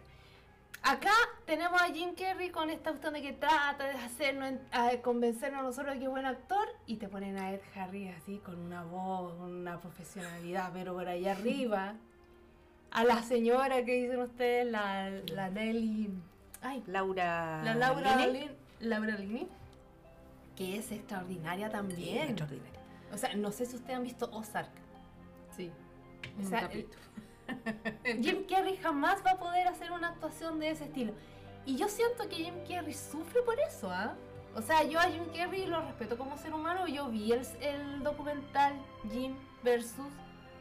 [0.82, 1.12] Acá
[1.52, 5.64] tenemos a Jim Carrey con esta cuestión de que trata de hacernos, a convencernos a
[5.64, 8.84] nosotros de que es buen actor y te ponen a Ed Harris así con una
[8.86, 11.96] voz, una profesionalidad, pero por allá arriba.
[12.92, 16.10] A la señora que dicen ustedes, la, la Nelly,
[16.62, 17.62] ay, Laura.
[17.66, 18.42] la Laura Linney.
[18.48, 19.50] Lin- Laura Linney,
[20.56, 22.30] que es extraordinaria también.
[22.30, 22.80] Extraordinaria.
[23.14, 24.72] O sea, no sé si ustedes han visto Ozark.
[25.58, 25.70] Sí.
[26.42, 26.70] O sea.
[28.06, 31.12] Jim Carrey jamás va a poder hacer una actuación de ese estilo.
[31.66, 34.14] Y yo siento que Jim Carrey sufre por eso, ¿ah?
[34.56, 36.88] O sea, yo a Jim Carrey lo respeto como ser humano.
[36.88, 38.74] Yo vi el, el documental
[39.12, 40.08] Jim versus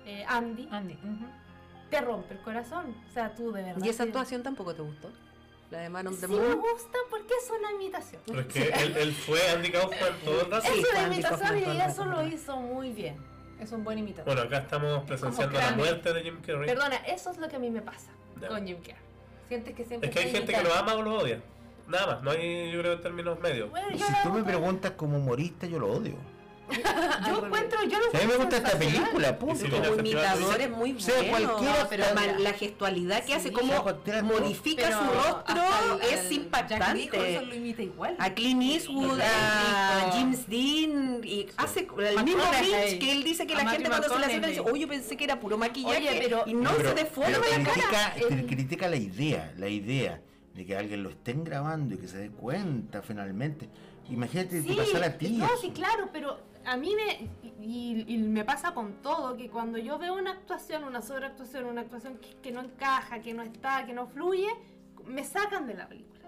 [0.06, 0.68] eh, Andy.
[0.70, 0.94] Andy.
[0.94, 1.26] ujú.
[1.90, 2.94] Te rompe el corazón.
[3.08, 3.82] O sea, tú de verdad.
[3.84, 5.10] ¿Y esa actuación tampoco te gustó?
[5.70, 6.58] La de Man on Sí the me Moon.
[6.60, 8.22] gusta porque es una imitación.
[8.26, 10.66] Pero es que él, él fue Andy Kaufman todo el rato.
[10.68, 13.16] Es Sí, una imitación y eso lo hizo muy bien.
[13.58, 14.26] Es un buen imitador.
[14.26, 15.84] Bueno, acá estamos presenciando la cráneo.
[15.84, 16.66] muerte de Jim Carrey.
[16.68, 18.10] Perdona, eso es lo que a mí me pasa
[18.40, 18.48] Ya.
[18.48, 19.09] con Jim Carrey.
[19.50, 21.40] Sientes que siempre Es que hay gente que lo ama o lo odia.
[21.88, 23.68] Nada más, no hay, yo creo, términos medios.
[23.68, 26.14] Bueno, Y si tú me preguntas como humorista, yo lo odio.
[27.26, 29.64] Yo encuentro, yo lo a mí me gusta esta película, punto.
[29.66, 31.48] Imitador dice- es muy sea, bueno.
[31.52, 33.72] cualquiera, pero pero- la, la gestualidad que hace, Sí, como
[34.24, 36.94] modifica su rostro, el- es el impactante.
[36.94, 38.16] Nicholson lo imita igual.
[38.18, 40.10] A Clint Eastwood, a.
[40.12, 42.42] James Dean, y hace el mismo.
[42.58, 44.58] Grinch que él dice que A la gente cuando se le hace McConaughey.
[44.58, 47.30] dice, oye, yo pensé que era puro maquillaje, Oye, pero- y no Pero- se deforma
[47.30, 48.14] la cara.
[48.48, 50.20] critica, la idea, la idea
[50.54, 53.68] de que alguien lo estén grabando y que se dé cuenta finalmente.
[54.10, 55.30] Imagínate si te pasara a ti.
[55.38, 57.28] no, sí, claro, pero a mí me.
[57.62, 61.82] Y, y me pasa con todo, que cuando yo veo una actuación, una sobreactuación, una
[61.82, 64.48] actuación que, que no encaja, que no está, que no fluye,
[65.04, 66.20] me sacan de la película.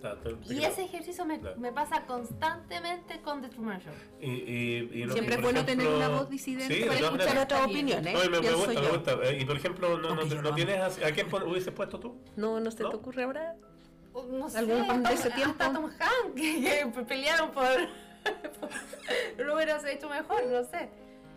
[0.00, 1.58] Te Y ese ejercicio me, Claro.
[1.58, 3.92] me pasa constantemente con The Truman Show.
[4.20, 7.38] Y, y, y Siempre y es bueno ejemplo- tener una voz disidente Sí, para escuchar
[7.38, 8.14] otras opiniones.
[8.14, 9.12] No, y me, me gusta, me gusta.
[9.24, 12.16] Eh, Y por ejemplo, no, no, no tienes así- ¿a quién hubieses puesto tú?
[12.36, 12.90] No, no se ¿No?
[12.90, 13.56] te ocurre ahora.
[14.30, 15.56] No sé, ¿Algún de ese tiempo?
[15.62, 17.64] hasta Tom Hanks, que, que pelearon por...
[19.38, 20.88] lo hubieras hecho mejor, no sé.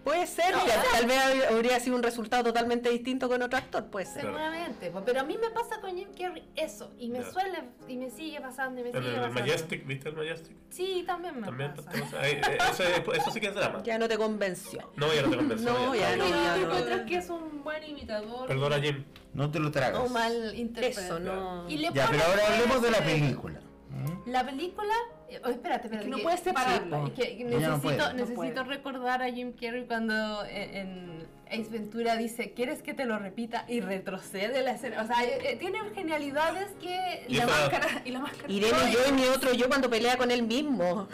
[0.04, 3.86] Puede ser, que tal vez hab- habría sido un resultado totalmente distinto con otro actor,
[3.86, 4.24] puede ser.
[4.24, 7.32] Seguramente, pero a mí me pasa con Jim Carrey eso, y me Ya.
[7.32, 9.40] suele, y me sigue pasando, y me En sigue el pasando.
[9.42, 10.58] Majestic, ¿viste el Majestic?
[10.72, 11.76] Sí, también me También.
[11.76, 12.20] pasa.
[12.20, 13.84] ahí, eh, eso, es- eso sí que es drama.
[13.84, 14.90] Ya no te convenció.
[14.96, 15.72] No, ya no te convenció.
[15.72, 16.66] No, ya Pero no, ya tú no.
[16.66, 18.48] encuentras que es un buen imitador.
[18.48, 19.04] Perdona, Jim.
[19.36, 20.00] No te lo tragas.
[20.02, 21.06] O mal interpretado.
[21.06, 21.70] Eso, no.
[21.70, 23.60] Y le Ya, pero ahora hablemos de la película.
[23.92, 24.30] ¿Mm?
[24.32, 24.94] La película,
[25.44, 26.04] oh, espérate, espérate.
[26.06, 27.98] que no que- puedes Es que no necesito, puede.
[27.98, 33.06] No necesito recordar a Jim Carrey cuando en, en Ace Ventura dice, ¿quieres que te
[33.06, 33.66] lo repita?
[33.68, 35.02] Y retrocede la escena.
[35.02, 37.26] O sea, eh, eh, tiene genialidades que...
[37.28, 38.52] Y la esa- máscara y la máscara.
[38.52, 41.08] Irene, yo y mi otro yo cuando pelea con él mismo.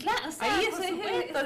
[0.00, 1.38] Claro, o sea, Ahí ese supuesto,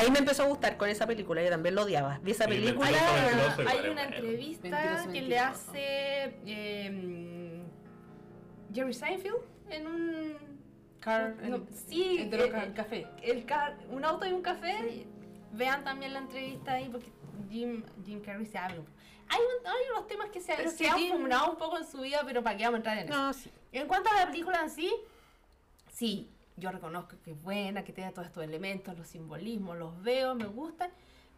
[0.00, 2.20] ese me empezó a gustar con esa película, yo también lo odiaba.
[2.22, 2.88] Vi esa película.
[2.88, 7.62] Hay una, hay entrevista Mentiroso, que le hace eh,
[8.72, 9.36] Jerry Seinfeld
[9.70, 10.55] en un...
[11.06, 13.06] Car, no, el- sí, el eh, eh, café.
[13.22, 15.06] el car- un auto y un café.
[15.52, 17.12] Vean también la entrevista ahí porque
[17.48, 18.82] Jim, Jim Carrey se habla.
[19.28, 21.78] Hay, un- hay unos temas que se, Pero se que han Jim- fumado un poco
[21.78, 23.16] en su vida, pero para qué vamos a entrar en eso.
[23.16, 23.50] No, sí.
[23.70, 24.92] En cuanto a la película en sí,
[25.92, 30.34] sí, yo reconozco que es buena, que tiene todos estos elementos, los simbolismos, los veo,
[30.34, 30.90] me gustan.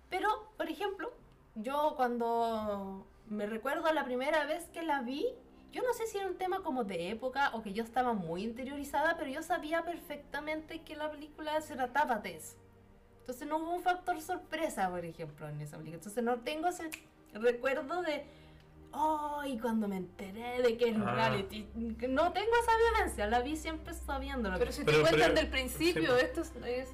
[0.08, 1.12] Pero, por ejemplo,
[1.56, 5.26] yo cuando me recuerdo la primera vez que la vi,
[5.72, 8.42] yo no sé si era un tema como de época o que yo estaba muy
[8.44, 12.56] interiorizada, pero yo sabía perfectamente que la película se trataba de eso.
[13.20, 15.96] Entonces no hubo un factor sorpresa, por ejemplo, en esa película.
[15.98, 16.90] Entonces no tengo ese
[17.34, 18.24] recuerdo de,
[18.92, 19.58] ¡ay!
[19.58, 21.14] cuando me enteré de que es un Ah.
[21.14, 21.66] reality.
[22.08, 24.58] No tengo esa vivencia, la vi siempre sabiéndolo.
[24.58, 26.88] Pero si Pero- te cuentan pero- del principio, sí, esto es,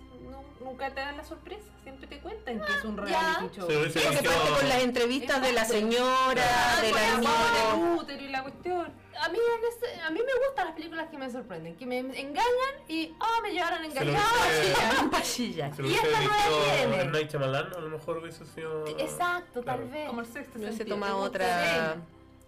[0.64, 1.62] nunca te dan la sorpresa.
[1.82, 3.02] Siempre te cuentan que es un ya.
[3.04, 3.68] reality show.
[3.70, 8.28] Sí, que sido- parte con las entrevistas de la señora, Ah, con la útero y
[8.28, 9.04] la cuestión.
[9.20, 11.98] A mí, en este- a mí me gustan las películas que me sorprenden, que me
[11.98, 13.84] engañan y, oh, me llevaron
[15.10, 15.72] pasilla.
[15.72, 17.28] Si lo Y esta no la tiene.
[17.28, 18.86] Shyamalan, a lo mejor hubiese sido...
[18.98, 19.90] Exacto, tal Claro.
[19.90, 20.06] vez.
[20.08, 21.96] Como el sexto No se toma otra.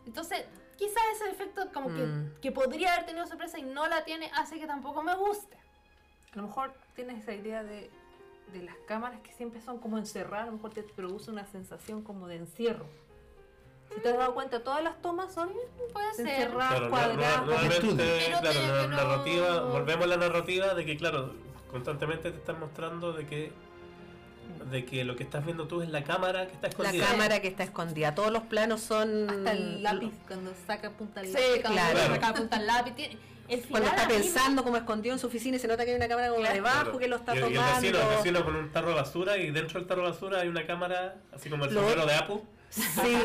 [0.07, 0.45] Entonces,
[0.77, 2.35] quizás ese efecto como que, Mm.
[2.41, 5.57] que podría haber tenido sorpresa y no la tiene, hace que tampoco me guste.
[6.33, 7.91] A lo mejor tienes esa idea de,
[8.53, 12.03] de las cámaras que siempre son como encerradas, a lo mejor te produce una sensación
[12.03, 12.87] como de encierro.
[13.95, 15.51] Si te has dado cuenta, todas las tomas son
[15.93, 16.27] Puede ser.
[16.29, 17.47] encerradas, Claro, cuadradas.
[17.47, 17.47] no-
[18.41, 21.33] claro, la narrativa, volvemos a la narrativa de que, claro,
[21.71, 23.53] constantemente te están mostrando de que
[24.71, 27.07] de que lo que estás viendo tú es la cámara que está La escondida.
[27.07, 28.15] cámara que está escondida.
[28.15, 29.29] Todos los planos son.
[29.31, 31.63] Hasta el lápiz, cuando saca punta al Sí, lápiz.
[31.63, 32.15] cuando Claro.
[32.15, 32.95] saca punta al lápiz.
[32.95, 33.17] tiene-
[33.49, 35.85] el Cuando final está mí me- pensando como escondido en su oficina y se nota
[35.85, 36.55] que hay una cámara como Claro.
[36.57, 36.99] debajo Claro.
[36.99, 37.81] que lo está y, el- y el tomando.
[37.81, 40.49] vecino, el vecino con un tarro de basura y dentro del tarro de basura hay
[40.49, 42.43] una cámara, así como el sombrero de Apu.
[42.71, 43.17] Sí,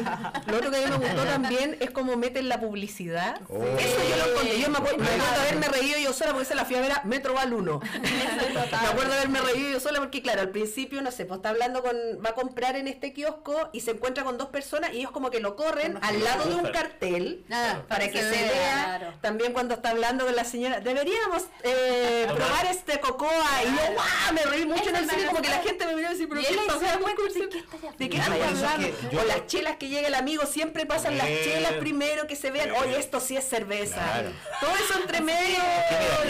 [0.47, 3.41] lo otro que a mí me gustó también es como meten la publicidad.
[3.49, 3.61] Oh.
[3.77, 4.59] Eso yo lo encontré.
[4.61, 6.91] Yo me acuerdo, me acuerdo haberme reído yo sola porque esa la fui a ver
[6.93, 7.81] a Metroval 1.
[8.81, 11.81] me acuerdo haberme reído yo sola porque, claro, al principio, no sé, pues está hablando
[11.83, 11.95] con.
[12.25, 15.29] va a comprar en este kiosco y se encuentra con dos personas y ellos como
[15.31, 18.41] que lo corren al lado de un cartel Ah, para que se vea.
[18.51, 18.83] vea.
[18.97, 19.13] claro.
[19.21, 23.29] También cuando está hablando con la señora, deberíamos eh, probar este cocoa.
[23.63, 24.33] Y yo, ¡guau!
[24.33, 26.47] Me reí mucho en el cine, como que la gente me miró así, pero ¿qué
[26.51, 27.03] está se da hablando?
[27.05, 29.30] cuenta ¿De de qué qué Yo hablando?
[29.31, 32.71] Las chelas que llega el amigo, siempre pasan las chelas primero que se vean.
[32.71, 33.95] Oye, esto sí es cerveza.
[33.95, 34.29] Claro.
[34.59, 35.57] Todo eso entre medio,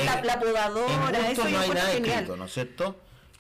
[0.06, 2.14] la, la podadora, eso no hay nada genial.
[2.14, 2.96] escrito, ¿no es cierto?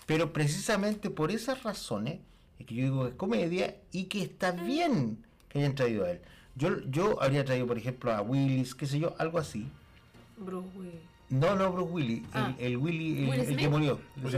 [0.06, 2.19] Pero precisamente por esas razones
[2.60, 6.12] es que yo digo que es comedia y que está bien que hayan traído a
[6.12, 6.21] él.
[6.56, 9.67] Yo, yo habría traído, por ejemplo, a Willis, qué sé yo, algo así.
[10.38, 11.11] Willis.
[11.31, 12.53] No, no, Bruce Ah.
[12.59, 13.99] el, el Willy, el, Will el que murió.
[14.23, 14.31] el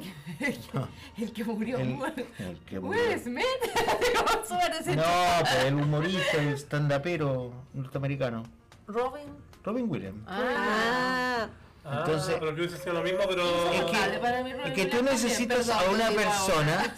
[0.00, 0.58] que.
[0.74, 1.78] Ah, el que murió.
[1.78, 1.98] El,
[2.38, 3.02] el que murió.
[3.02, 3.44] Will Smith.
[4.16, 5.02] ¿Cómo suena ese No,
[5.40, 8.44] pues el humorista, el stand-upero norteamericano.
[8.86, 9.26] Robin.
[9.62, 10.22] Robin Williams.
[10.26, 11.48] Ah,
[11.84, 13.72] Ah, Entonces- pero que hubiese sido lo mismo, pero...
[13.72, 16.94] Es que- Para mí, es que tú necesitas a una persona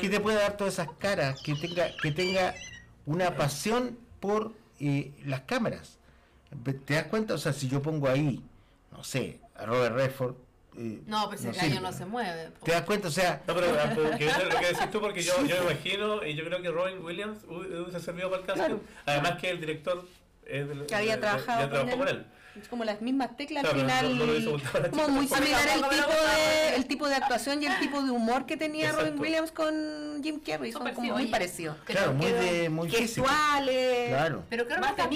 [0.00, 2.52] que te pueda dar todas esas caras, que tenga, que tenga
[3.06, 5.98] una pasión por eh, las cámaras.
[6.84, 7.34] ¿Te das cuenta?
[7.34, 8.42] O sea, si yo pongo ahí,
[8.92, 10.34] no sé, a Robert Redford.
[10.76, 11.68] eh, No, pues el sirve.
[11.68, 12.50] gallo no se mueve.
[12.52, 12.64] po.
[12.64, 13.08] ¿Te das cuenta?
[13.08, 16.24] O sea, No, pero eso es lo que decís tú, porque yo, yo me imagino,
[16.24, 18.76] y yo creo que Robin Williams hu- hubiese servido para el casting.
[19.06, 20.06] Además que el director
[20.46, 22.16] es del- Que había de- de- trabajado con con él.
[22.16, 22.26] él.
[22.60, 24.18] Es como las mismas teclas Claro, al pero final.
[24.44, 28.02] no- no como muy similar el tipo, de, el tipo de actuación y el tipo
[28.02, 29.06] de humor que tenía Exacto.
[29.06, 30.70] Robin Williams con Jim Carrey.
[30.70, 31.78] Son Súper como sí, muy parecidos.
[31.86, 32.90] Pero claro, muy de muy.
[32.90, 34.08] Gestuales.
[34.08, 34.44] Claro.
[34.50, 35.10] Pero Más de rescatar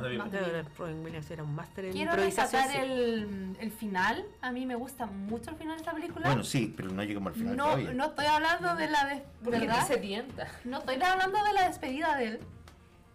[0.00, 2.76] verdad, Robin Williams era un máster en Quiero rescatar sí.
[2.78, 4.24] el, el final.
[4.40, 6.26] A mí me gusta mucho el final de esta película.
[6.28, 7.92] Bueno, sí, pero no llegamos al final no, todavía.
[7.94, 9.80] no estoy hablando de la des- Porque ¿verdad?
[9.80, 10.46] dice dienta.
[10.64, 12.40] No estoy hablando de la despedida de él.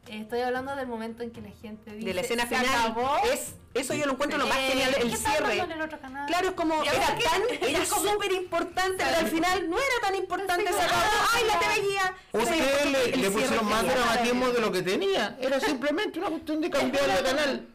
[0.09, 2.65] Estoy hablando del momento en que la gente dice de la escena "Se final.
[2.91, 3.17] acabó".
[3.31, 5.57] Es, eso yo lo encuentro lo más Eh, genial, ¿qué el cierre.
[5.59, 6.25] en el otro canal?
[6.27, 10.65] Claro, es como, era tan, era súper importante, pero al final no era tan importante,
[10.73, 11.01] se acabó,
[11.33, 12.15] ¡ay, la te veía!
[12.31, 15.37] Ustedes le, le pusieron más dramatismo de de lo que tenía.
[15.39, 17.67] Era simplemente una cuestión de cambiar de canal.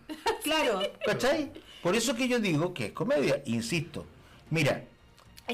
[0.42, 0.82] Claro.
[1.06, 1.52] ¿Cachai?
[1.82, 4.04] Por eso que yo digo que es comedia, insisto.
[4.50, 4.82] Mira,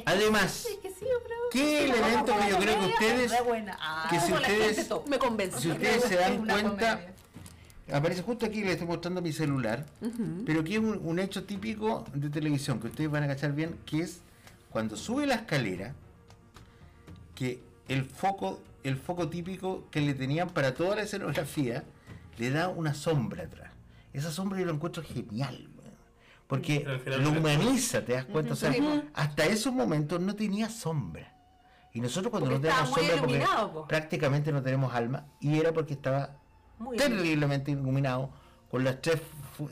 [0.04, 1.34] además, Sí, que sí, pero...
[1.52, 3.32] ¿qué elemento que yo creo que ustedes.
[3.78, 5.60] Ah, que si la ustedes, me convence.
[5.60, 7.14] si ustedes se dan cuenta, comedia.
[7.92, 9.86] aparece justo aquí, le estoy mostrando mi celular,
[10.46, 13.76] pero que es un, un hecho típico de televisión, que ustedes van a cachar bien,
[13.84, 14.20] que es
[14.70, 15.94] cuando sube la escalera,
[17.34, 21.82] que el foco, el foco típico que le tenían para toda la escenografía,
[22.38, 23.70] le da una sombra atrás.
[24.12, 25.68] Esa sombra yo lo encuentro genial.
[26.50, 28.54] Porque lo humaniza, ¿te das cuenta?
[28.54, 28.74] O sea,
[29.14, 31.32] hasta esos momentos no tenía sombra.
[31.92, 33.86] Y nosotros cuando Porque no tenemos sombra, porque po.
[33.86, 36.36] prácticamente no tenemos alma, y era porque estaba
[36.78, 38.30] Muy terriblemente iluminado,
[38.68, 39.22] con las tres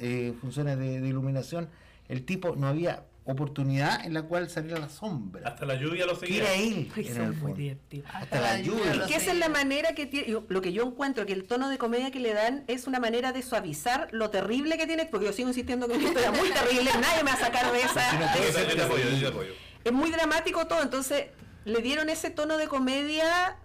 [0.01, 1.69] eh, funciones de, de iluminación,
[2.07, 5.49] el tipo no había oportunidad en la cual saliera la sombra.
[5.49, 6.43] Hasta la lluvia lo seguía.
[6.45, 7.57] era él, Ay, muy fondo.
[7.57, 8.11] divertidos.
[8.14, 9.07] Hasta la lluvia.
[9.07, 11.69] que esa es la manera que tiene, yo- lo que yo encuentro, que el tono
[11.69, 15.27] de comedia que le dan es una manera de suavizar lo terrible que tiene, porque
[15.27, 18.19] yo sigo insistiendo que esto era muy terrible, nadie me va a sacar de esa.
[19.85, 21.27] Es muy dramático todo, entonces
[21.64, 23.57] le dieron ese tono de comedia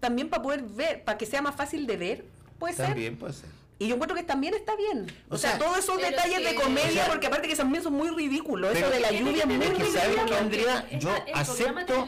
[0.00, 2.24] también para poder ver, para que sea más fácil de ver,
[2.58, 2.86] puede ser.
[2.86, 3.48] También puede ser.
[3.84, 5.06] Y yo encuentro que también está bien.
[5.28, 7.54] O, O sea, sea, todos esos detalles es de comedia, o sea, porque aparte que
[7.56, 8.70] también son muy ridículos.
[8.72, 10.86] pero- Eso de la lluvia es muy ridículo, ¿sabes qué, porque Andrea?
[10.90, 12.06] es Yo acepto-.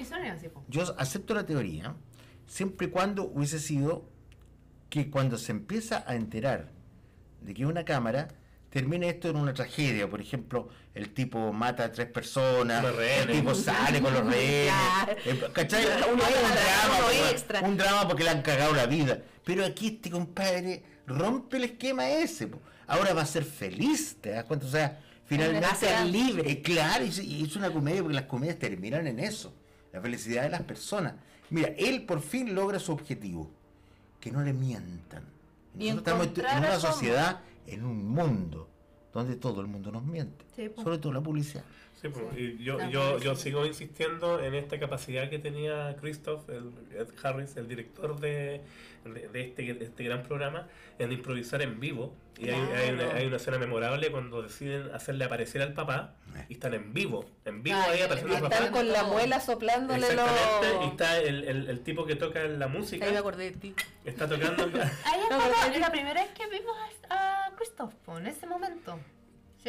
[0.68, 1.94] Yo acepto la teoría
[2.46, 4.08] siempre y cuando hubiese sido
[4.88, 6.70] que cuando se empieza a enterar
[7.42, 8.28] de que una cámara
[8.70, 13.54] termine esto en una tragedia, por ejemplo, el tipo mata a tres personas, el tipo
[13.54, 15.16] sale con los rehenes,
[17.62, 19.20] un drama porque le han cagado la vida.
[19.44, 22.46] Pero aquí este compadre rompe el esquema ese.
[22.48, 22.58] po.
[22.86, 24.66] Ahora va a ser feliz, ¿te das cuenta?
[24.66, 26.62] O sea, finalmente Va a ser libre.
[26.62, 29.52] claro, y es- y es una comedia porque las comedias terminan en eso,
[29.92, 31.14] la felicidad de las personas.
[31.50, 33.50] Mira, él por fin logra su objetivo,
[34.20, 35.24] que no le mientan.
[35.78, 38.68] Y Nosotros estamos en una sociedad, en un mundo,
[39.12, 41.64] donde todo el mundo nos miente, Sí, sobre todo la publicidad.
[42.06, 46.72] Sí, pues, y yo, yo, yo sigo insistiendo en esta capacidad que tenía Christoph el,
[46.96, 48.60] Ed Harris, el director de,
[49.04, 52.14] de, de este, de este gran programa, en improvisar en vivo.
[52.38, 56.14] Y hay, hay una, hay una escena memorable cuando deciden hacerle aparecer al papá
[56.50, 58.64] y están en vivo, en vivo Ah, ahí apareciendo al están papá.
[58.66, 60.28] Están con la muela soplándole los...
[60.28, 63.56] Exactamente, y está el, el, el tipo que toca la música, Ahí me acordé de
[63.56, 63.74] ti.
[64.04, 64.64] está tocando...
[65.04, 66.76] Ahí No, es la primera vez que vimos
[67.08, 69.00] a Christoph en ese momento.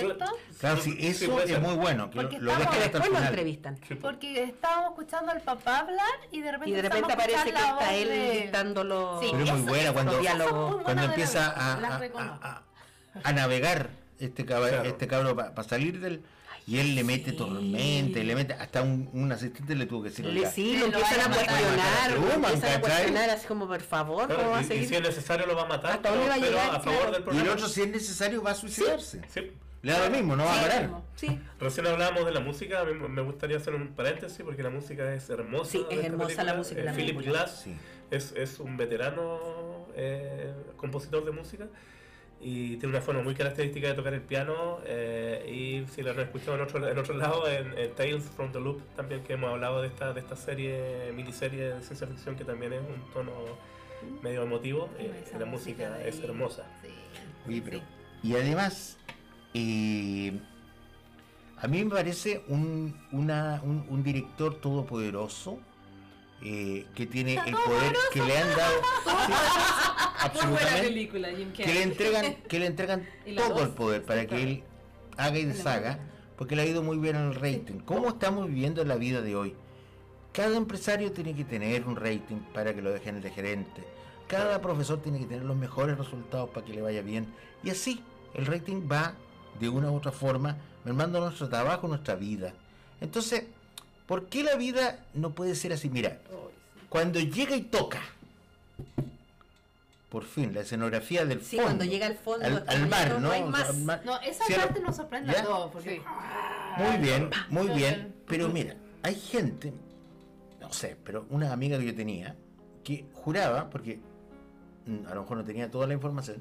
[0.01, 0.25] ¿Cierto?
[0.59, 2.85] Claro, sí, Sí, eso puede es muy bueno, que lo, Porque lo estamos- dejan Que
[2.85, 3.33] hasta el después lo final.
[3.33, 3.75] entrevistan.
[3.77, 3.99] Sí, pues.
[3.99, 7.95] Porque estábamos escuchando al papá hablar y de repente, Y de repente aparece que está
[7.95, 9.19] él de- dictándolo.
[9.21, 12.63] Sí, Pero es muy buena cuando, buenas cuando empieza la- a, a- a-
[13.23, 14.83] a navegar este cabro, Claro.
[14.89, 16.21] este cabro para salir del
[16.69, 17.37] y él le mete sí.
[17.37, 20.71] tormenta y le mete hasta un, un asistente le tuvo que decir Le, "Oiga, sí,
[20.71, 24.35] Sí, lo lo empiezan a cuestionar, lo empiezan a cuestionar así como, por favor, ¿cómo
[24.35, 24.87] Claro, va a y, y seguir?
[24.89, 26.75] si es necesario lo va a matar, ¿Hasta pero, dónde va a pero llegar?
[26.75, 27.11] a favor Claro.
[27.13, 27.45] del y programa.
[27.47, 29.51] el otro si es necesario va a suicidarse Sí.
[29.87, 32.85] Le da lo mismo no va a parar Sí, Recién hablábamos de la música, a
[32.85, 35.71] mí me gustaría hacer un paréntesis porque la música es hermosa.
[35.71, 36.43] Sí, es hermosa película.
[36.43, 37.39] la música Eh, la Philip película.
[37.43, 37.75] Glass Sí.
[38.11, 41.67] es, es un veterano eh, compositor de música
[42.39, 46.19] y tiene una forma muy característica de tocar el piano eh, y si lo han
[46.19, 49.49] escuchado en otro, en otro lado, en, en Tales from the Loop también que hemos
[49.49, 53.31] hablado de esta, de esta serie, miniserie de ciencia ficción que también es un tono
[54.21, 56.63] medio emotivo, eh, la música de es hermosa.
[56.83, 56.89] Sí.
[57.47, 57.83] Oye, pero- Sí.
[58.29, 58.97] y además
[59.59, 60.39] eh,
[61.59, 65.57] a mí me parece un, una- un, un director todopoderoso
[66.43, 68.73] eh, que tiene el poder que le han dado.
[69.03, 69.33] Sí,
[70.19, 70.81] absolutamente.
[70.87, 74.63] película, que le entregan que le entregan todo el poder para que él
[75.17, 75.99] haga y deshaga
[76.37, 77.79] porque le ha ido muy bien en el rating.
[77.85, 79.55] ¿cómo estamos viviendo en la vida de hoy?
[80.33, 83.83] cada empresario tiene que tener un rating para que lo dejen de gerente.
[84.27, 87.25] Cada profesor tiene que tener los mejores resultados para que le vaya bien.
[87.63, 88.03] Y así
[88.35, 89.15] el rating va
[89.59, 92.53] de una u otra forma mermando nuestro trabajo, nuestra vida
[93.01, 93.43] entonces
[94.05, 95.89] ¿por qué la vida no puede ser así?
[95.89, 96.19] mira
[96.89, 98.01] cuando llega y toca
[100.09, 101.63] por fin, la escenografía del Sí, fondo.
[101.65, 103.19] cuando llega al fondo, Al, al mar, ¿no?
[103.19, 103.69] no hay más.
[103.69, 104.01] Al mar.
[104.05, 105.41] No, esa Cielo- parte nos sorprende ¿Ya?
[105.41, 105.71] a todos.
[105.71, 105.97] Porque...
[105.97, 106.01] Sí.
[106.81, 108.15] Muy bien, muy bien.
[108.25, 109.73] Pero mira, hay gente,
[110.61, 112.37] no sé, pero una amiga que yo tenía,
[112.85, 113.99] que juraba, porque
[114.85, 116.37] mm, a lo mejor no tenía toda la información,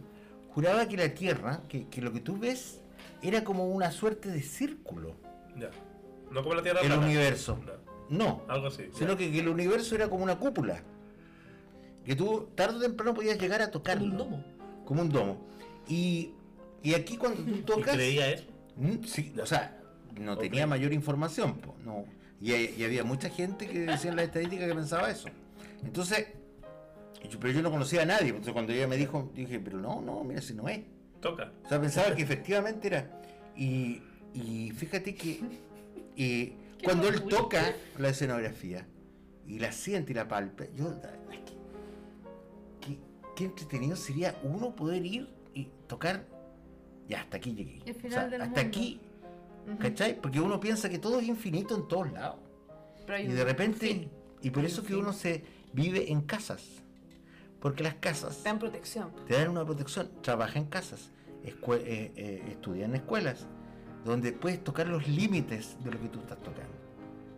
[0.54, 2.80] juraba que la Tierra, que, que lo que tú ves,
[3.22, 5.14] era como una suerte de círculo,
[5.58, 5.70] Ya.
[6.30, 7.04] No como la Tierra el plana.
[7.06, 7.58] universo.
[8.10, 8.88] No, No, algo así.
[8.92, 10.82] sino que, que el universo era como una cúpula.
[12.04, 14.04] Que tú tarde o temprano podías llegar a tocarlo.
[14.10, 14.44] Como un domo.
[14.84, 15.46] Como un domo.
[15.88, 16.32] Y,
[16.82, 17.94] y aquí cuando tú ¿Y tocas...
[17.94, 18.44] creía eso?
[18.76, 19.80] Mm, Sí, o sea,
[20.20, 22.04] no tenía mayor información, po, no.
[22.40, 25.28] Y, y había mucha gente que decía en la estadística que pensaba eso.
[25.84, 26.26] Entonces,
[27.40, 28.28] pero yo no conocía a nadie.
[28.28, 30.80] Entonces cuando ella me dijo, dije, pero no, no, mira, si no es.
[31.20, 31.52] Toca.
[31.64, 33.20] O sea, pensaba que efectivamente era.
[33.56, 34.02] Y,
[34.34, 35.40] y fíjate que
[36.16, 36.52] eh,
[36.84, 38.86] cuando él toca la escenografía
[39.46, 41.56] y la siente y la palpa, yo, es que-
[42.80, 42.98] qué,
[43.34, 46.24] qué entretenido sería uno poder ir y tocar.
[47.08, 47.80] Ya, hasta aquí llegué.
[47.86, 48.68] El O final sea, del hasta mundo.
[48.68, 49.00] aquí,
[49.78, 50.20] ¿cachai?
[50.20, 52.40] Porque uno piensa que todo es infinito en todos lados.
[53.20, 54.10] Y de repente, fin.
[54.42, 54.98] y por eso que fin.
[54.98, 56.82] uno se vive en casas.
[57.66, 59.10] Porque las casas Está en protección.
[59.26, 61.10] te dan una protección, trabaja en casas,
[61.44, 63.44] escue- eh, eh, estudia en escuelas,
[64.04, 66.76] donde puedes tocar los límites de lo que tú estás tocando.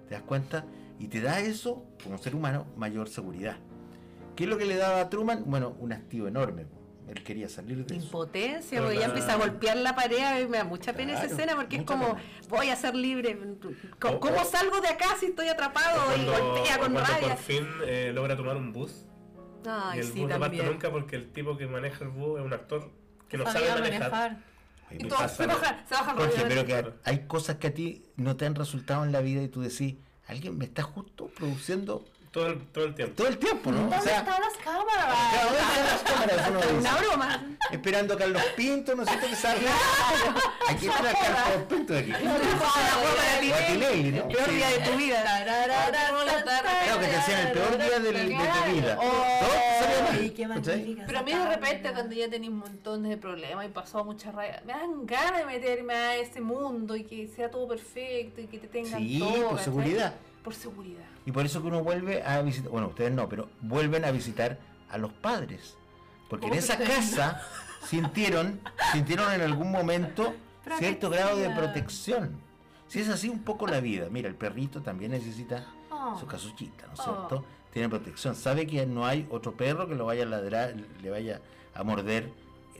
[0.06, 0.66] ¿Te das cuenta?
[0.98, 3.56] Y te da eso, como ser humano, mayor seguridad.
[4.36, 5.44] ¿Qué es lo que le daba a Truman?
[5.46, 6.66] Bueno, un activo enorme.
[7.08, 8.04] Él quería salir de eso.
[8.04, 11.56] Impotencia, porque ya empieza a golpear la pared me da mucha pena esa Claro, escena
[11.56, 12.22] porque es como, pena.
[12.50, 13.34] voy a ser libre.
[13.98, 16.02] ¿Cómo, O- cómo o- salgo de acá si estoy atrapado?
[16.02, 17.28] O y cuando, golpea con cuando rabia.
[17.28, 19.06] por fin eh, logra tomar un bus.
[19.94, 22.44] Y el sí, bus no parte nunca porque el tipo que maneja el bus es
[22.44, 22.90] un actor
[23.28, 24.38] que no sabe manejar.
[24.90, 28.36] Y todos se bajan, se bajan Jorge, pero que hay cosas que a ti no
[28.36, 29.96] te han resultado en la vida y tú decís,
[30.26, 33.14] alguien me está justo produciendo Todo el, todo el tiempo.
[33.16, 33.78] todo el tiempo, ¿no?
[33.80, 35.16] ¿Dónde O sea, están las cámaras?
[35.32, 37.42] cada vez que las cámaras uno dice, Una broma.
[37.70, 39.70] esperando a Carlos Pinto, no sé qué salga.
[40.68, 42.12] Aquí está Carlos Pinto de aquí.
[42.12, 42.40] Peor
[44.46, 44.52] Sí.
[44.54, 45.22] día de tu vida.
[45.44, 48.18] Claro, que te hacían el peor día de tu
[48.72, 48.98] vida.
[51.06, 54.30] Pero a mí de repente cuando ya tenéis un montón de problemas y pasó mucha
[54.32, 58.46] rabia, me dan ganas de meterme a ese mundo y que sea todo perfecto y
[58.46, 59.30] que te tengan Sí, todo.
[59.32, 59.64] por ¿cachai?
[59.64, 60.14] seguridad.
[60.48, 61.04] Por seguridad.
[61.26, 64.58] Y por eso que uno vuelve a visitar, bueno, ustedes no, pero vuelven a visitar
[64.88, 65.76] a los padres.
[66.30, 67.42] Porque en Oh, esa casa
[67.86, 68.60] sintieron,
[68.92, 70.34] sintieron en algún momento
[70.78, 72.18] cierto grado de Protección.
[72.28, 72.40] protección.
[72.88, 76.16] Si es así un poco la vida, mira, el perrito también necesita Oh.
[76.18, 77.04] su casuchita, ¿no es Oh.
[77.04, 77.44] cierto?
[77.74, 81.42] Tiene protección, sabe que no hay otro perro que lo vaya a ladrar, le vaya
[81.74, 82.32] a morder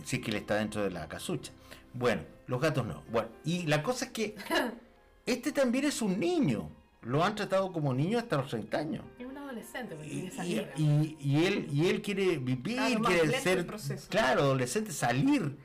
[0.05, 1.53] si es que le está dentro de la casucha.
[1.93, 3.03] Bueno, los gatos no.
[3.11, 4.35] Bueno, y la cosa es que
[5.27, 6.71] este también es un niño.
[7.03, 9.05] Lo han tratado como niño hasta los 30 años.
[9.19, 10.73] Es un adolescente porque tiene Y, esa y- mierda.
[10.77, 13.67] y- y él, y él quiere vivir, Claro, quiere ser,
[14.09, 15.57] claro, adolescente, salir.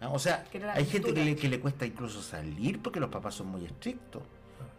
[0.00, 3.34] Ah, O sea, hay gente que le, que le cuesta incluso salir porque los papás
[3.34, 4.22] son muy estrictos.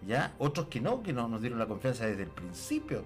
[0.05, 0.35] ¿ya?
[0.37, 3.03] Otros que no, que no nos dieron la confianza desde el principio.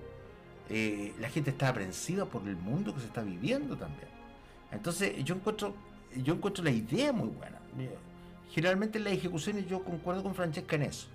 [0.69, 4.09] Eh, la gente está aprensiva por el mundo que se está viviendo también.
[4.71, 5.73] Entonces, yo encuentro,
[6.21, 7.57] yo encuentro la idea muy buena.
[8.51, 11.07] Generalmente en las ejecuciones yo concuerdo con Francesca en eso.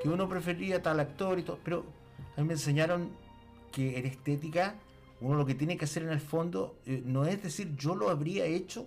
[0.00, 1.84] Que uno prefería tal actor y todo, pero
[2.36, 3.10] a mí me enseñaron
[3.72, 4.74] que en estética
[5.20, 8.10] uno lo que tiene que hacer en el fondo eh, no es decir yo lo
[8.10, 8.86] habría hecho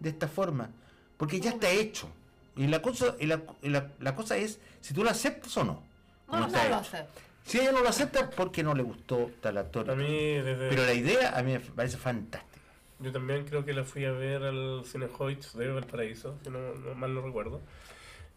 [0.00, 0.70] de esta forma,
[1.16, 2.08] porque ya está hecho.
[2.56, 5.64] Y la cosa, y la, y la- la cosa es si tú lo aceptas o
[5.64, 5.82] no.
[6.30, 7.04] No, no lo sé.
[7.44, 9.88] Si ella no lo acepta, porque no le gustó tal actor.
[9.90, 10.04] A mí,
[10.34, 12.60] desde, Pero la idea a mí me parece fantástica.
[12.98, 16.74] yo también creo que la fui a ver al Cine Hoyts de Valparaíso, si no,
[16.74, 17.60] no mal no recuerdo.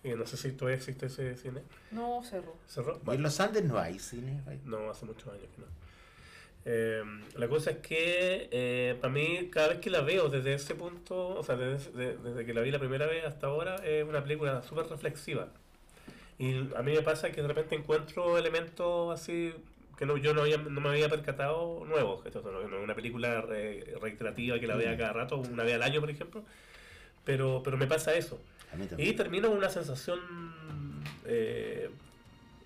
[0.04, 1.62] Eh, no sé si todavía existe ese cine.
[1.92, 2.56] No, cerró.
[2.68, 3.00] ¿Cerró?
[3.08, 4.42] Y en los Andes no hay cine.
[4.48, 5.68] hay- No, hace muchos años que no.
[6.66, 7.04] Eh,
[7.36, 11.30] la cosa es que eh, para mí, cada vez que la veo desde ese punto,
[11.40, 14.22] o sea, desde, de- desde que la vi la primera vez hasta ahora, es una
[14.24, 15.48] película súper reflexiva.
[16.38, 19.54] Y a mí me pasa que de repente encuentro elementos así
[19.98, 22.26] que no, yo no, había- no me había percatado nuevos.
[22.26, 25.76] Esto no no es una película re- reiterativa que la vea cada rato, una vez
[25.76, 26.44] al año, por ejemplo.
[27.30, 28.42] Pero, pero me pasa eso.
[28.74, 29.16] A mí Y también.
[29.16, 30.20] termino con una sensación
[31.26, 31.92] eh,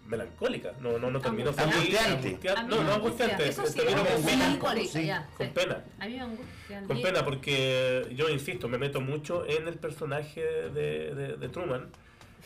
[0.07, 0.72] melancólica.
[0.80, 1.82] No, no, no termino Angustiante.
[1.86, 3.26] feliz, angustia- A mí No, me no angustia.
[3.26, 3.49] angustiante.
[3.49, 4.38] Eso sí, termino con pena.
[4.38, 5.84] melancólica, sí, ya, Con pena.
[5.99, 6.84] A mí me angustia.
[6.88, 11.89] Con pena, porque yo insisto, me meto mucho en el personaje de, de- de Truman.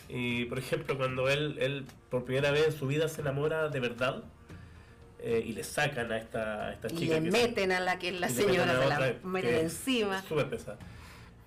[0.09, 3.79] Y por ejemplo, cuando él, él por primera vez en su vida se enamora de
[3.79, 4.23] verdad
[5.19, 7.19] eh, y le sacan a esta, a esta Y chica.
[7.19, 9.55] le que- meten a la que es la y le señora, se la que meten
[9.55, 10.23] encima.
[10.23, 10.79] Súper pesada.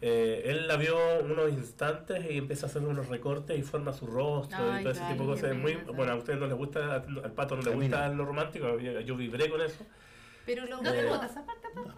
[0.03, 4.07] Eh, él la vio unos instantes y empieza a hacer unos recortes y forma su
[4.07, 5.55] rostro Ay, y todo ese tipo de cosas.
[5.57, 8.15] Muy, bueno, a ustedes no les gusta, al pato no le gusta no.
[8.15, 9.85] lo romántico, yo, vibré con eso.
[10.47, 11.07] Pero lo ¿No Eh,
[11.45, 11.95] parte, papá?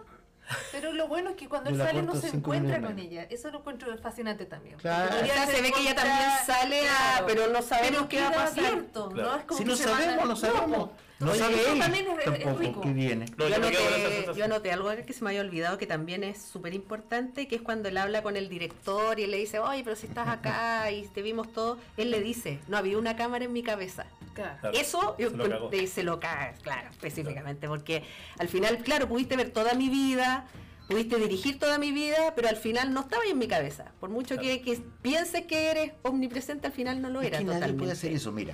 [0.73, 3.23] Pero lo bueno es que cuando él sale no se encuentra con ella.
[3.23, 4.77] Eso lo encuentro fascinante también.
[4.77, 5.15] Claro.
[5.21, 7.25] O sea, se ve que ella también sale a, Claro.
[7.27, 8.65] pero no sabemos Pero qué va a pasar.
[8.65, 9.29] abierto, Claro.
[9.31, 9.37] ¿no?
[9.37, 10.89] Es como Si no sabemos, no sabemos.
[11.25, 12.81] No sabe eso él también es- es tampoco rico.
[12.81, 13.25] que viene.
[13.37, 14.35] No, yo, sensación.
[14.35, 17.61] yo anoté algo que se me había olvidado que también es súper importante, que es
[17.61, 20.89] cuando él habla con el director y él le dice, oye, pero si estás acá
[20.91, 24.05] y te vimos todo, él le dice, no había una cámara en mi cabeza.
[24.33, 24.71] Claro.
[24.73, 25.69] Eso Se lo cagó.
[25.69, 28.03] encontré- se lo claro, específicamente, porque
[28.39, 30.47] al final, claro, pudiste ver toda mi vida,
[30.87, 33.91] pudiste dirigir toda mi vida, pero al final no estaba en mi cabeza.
[33.99, 37.43] Por mucho que, que pienses que eres omnipresente, al final no lo Es era que
[37.43, 37.79] nadie totalmente.
[37.79, 38.53] puede hacer eso, mira.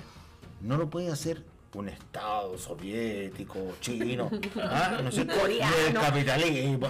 [0.60, 1.42] No lo puede hacer
[1.74, 4.30] un Estado soviético, chino,
[4.62, 5.00] ¿ah?
[5.02, 6.88] no sé, del capitalismo.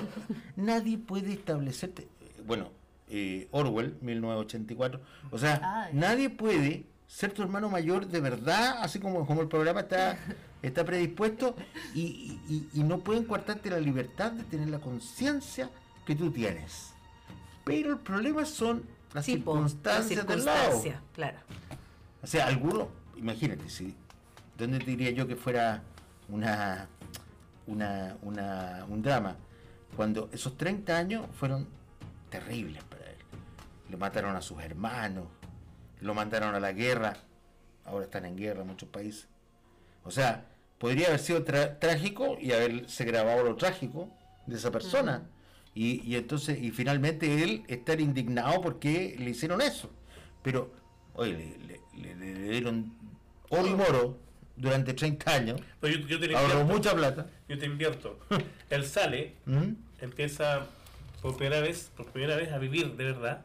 [0.56, 2.08] Nadie puede establecerte.
[2.46, 2.70] Bueno,
[3.08, 5.00] eh, Orwell, 1984.
[5.30, 5.90] O sea, Ay.
[5.94, 10.16] nadie puede ser tu hermano mayor de verdad, así como, como el programa está,
[10.62, 11.56] está predispuesto,
[11.94, 15.68] y, y- y no pueden coartarte la libertad de tener la conciencia
[16.06, 16.92] que tú tienes.
[17.64, 20.58] Pero el problema son las Sí, las circunstancias del lado.
[20.58, 21.38] circunstancias, claro.
[22.22, 23.94] O sea, alguno, imagínate, si,
[24.60, 25.82] ¿dónde te diría yo que fuera
[26.28, 26.88] una,
[27.66, 29.36] una, una, un drama?
[29.96, 31.66] Cuando esos 30 años fueron
[32.30, 33.16] terribles para él.
[33.90, 35.26] Le mataron a sus hermanos,
[36.00, 37.16] lo mandaron a la guerra,
[37.84, 39.26] ahora están en guerra en muchos países.
[40.04, 40.46] O sea,
[40.78, 44.08] podría haber sido trágico y haberse grabado lo trágico
[44.46, 45.24] de esa persona.
[45.74, 49.90] Y, y entonces, y finalmente él estar indignado porque le hicieron eso.
[50.42, 50.72] Pero,
[51.14, 51.32] oye,
[51.66, 52.92] le, le- le- le dieron
[53.50, 54.18] oro y moro
[54.60, 56.64] durante 30 años, Pues yo, yo te ahorró invierto.
[56.74, 57.26] mucha plata.
[57.48, 58.18] Yo te invierto.
[58.70, 59.72] Él sale, ¿Mm?
[60.00, 60.66] empieza
[61.22, 63.44] por primera vez, por primera vez a vivir de verdad.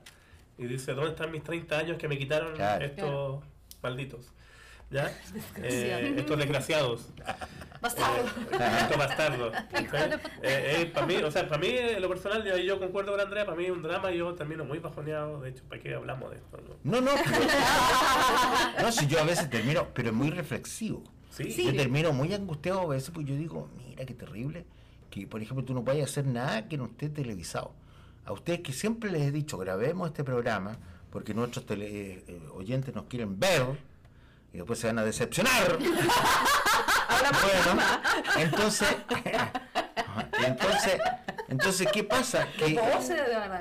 [0.57, 2.85] Y dice, ¿dónde están mis 30 años que me quitaron Claro.
[2.85, 3.43] estos
[3.81, 4.31] malditos?
[4.95, 5.11] ¿Ya?
[5.61, 7.09] Eh, estos desgraciados.
[7.81, 8.23] Bastardo.
[8.53, 9.51] Eh, estos bastardos.
[10.93, 13.57] para mí, o sea, para mí, en lo personal, yo, yo concuerdo con Andrea, para
[13.57, 15.41] mí es un drama y yo termino muy bajoneado.
[15.41, 16.61] De hecho, ¿para qué hablamos de esto?
[16.85, 17.01] no?
[17.01, 21.03] No, no, pero- no, si yo a veces termino, pero es muy reflexivo.
[21.29, 24.65] Sí, Yo termino muy angustiado a veces porque yo digo, mira qué terrible,
[25.09, 27.73] que por ejemplo tú no vayas a hacer nada que no esté televisado.
[28.23, 30.77] A ustedes que siempre les he dicho, grabemos este programa,
[31.09, 33.63] porque nuestros tele- eh, eh, oyentes nos quieren ver
[34.55, 35.77] y después se van a decepcionar.
[35.79, 35.91] bueno,
[38.39, 38.87] entonces,
[40.47, 40.97] entonces,
[41.49, 42.47] entonces, ¿qué pasa?
[42.57, 42.79] Que,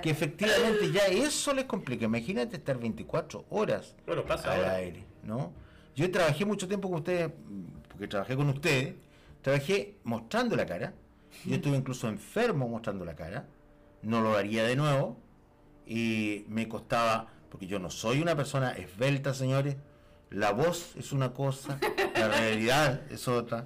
[0.03, 2.05] que efectivamente ya eso les complica.
[2.05, 4.75] Imagínate estar 24 horas Bueno, pasa al ahora.
[4.77, 5.53] aire, ¿no?
[5.97, 7.33] Yo trabajé mucho tiempo con ustedes,
[7.89, 8.95] porque trabajé con ustedes,
[9.43, 10.95] trabajé mostrando la cara.
[11.45, 13.49] Yo estuve incluso enfermo mostrando la cara.
[14.03, 15.19] No lo haría de nuevo.
[15.87, 19.77] Y me costaba, porque yo no soy una persona esbelta, señores.
[20.35, 21.79] La voz es una cosa,
[22.15, 23.65] la realidad es otra.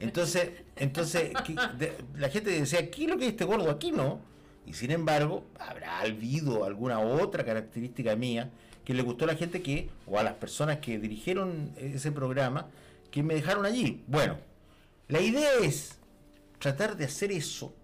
[0.00, 4.20] Entonces, entonces ¿qué- de- la gente decía, aquí lo que es este gordo, aquí no.
[4.66, 8.50] Y sin embargo, habrá habido alguna otra característica mía
[8.84, 12.68] que le gustó a la gente que, o a las personas que dirigieron ese programa,
[13.10, 14.02] que me dejaron allí.
[14.06, 14.38] Bueno,
[15.08, 15.98] la idea es
[16.58, 17.74] tratar de hacer eso.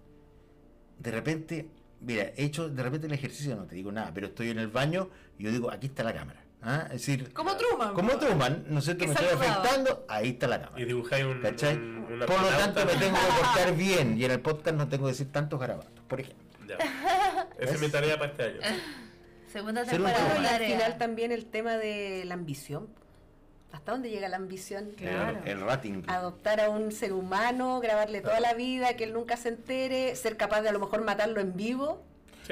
[0.97, 1.67] De repente,
[2.01, 4.67] mira, he hecho de repente el ejercicio, no te digo nada, pero estoy en el
[4.67, 6.41] baño y yo digo, aquí está la cámara.
[6.61, 6.83] ¿Ah?
[6.87, 7.93] Es decir, Como Truman.
[7.93, 9.01] como Truman, ¿no es cierto?
[9.01, 10.81] Que Me estoy afectando, ahí está la cámara.
[10.81, 14.31] Y dibujáis un, un- una Por lo tanto, me tengo que portar bien y en
[14.31, 16.45] el podcast no tengo que decir tantos garabatos, por ejemplo.
[16.67, 16.77] Ya.
[17.59, 18.59] Esa es mi tarea para este año.
[19.51, 20.39] Segunda temporada.
[20.41, 22.87] Y al final también el tema de la ambición.
[23.71, 24.91] ¿Hasta dónde llega la ambición?
[24.97, 25.39] Claro.
[25.45, 26.01] El, el rating.
[26.07, 30.37] Adoptar a un ser humano, grabarle toda la vida, que él nunca se entere, ser
[30.37, 32.03] capaz de a lo mejor matarlo en vivo.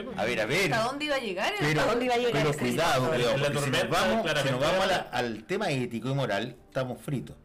[0.03, 0.17] Pues.
[0.17, 0.73] A ver, a ver.
[0.73, 1.53] ¿Hasta dónde iba a llegar?
[1.59, 4.31] Pero, ¿Hasta dónde iba a llegar pero ese cuidado, En la porque si nos vamos,
[4.43, 7.35] si nos vamos la- al tema ético y moral, estamos fritos.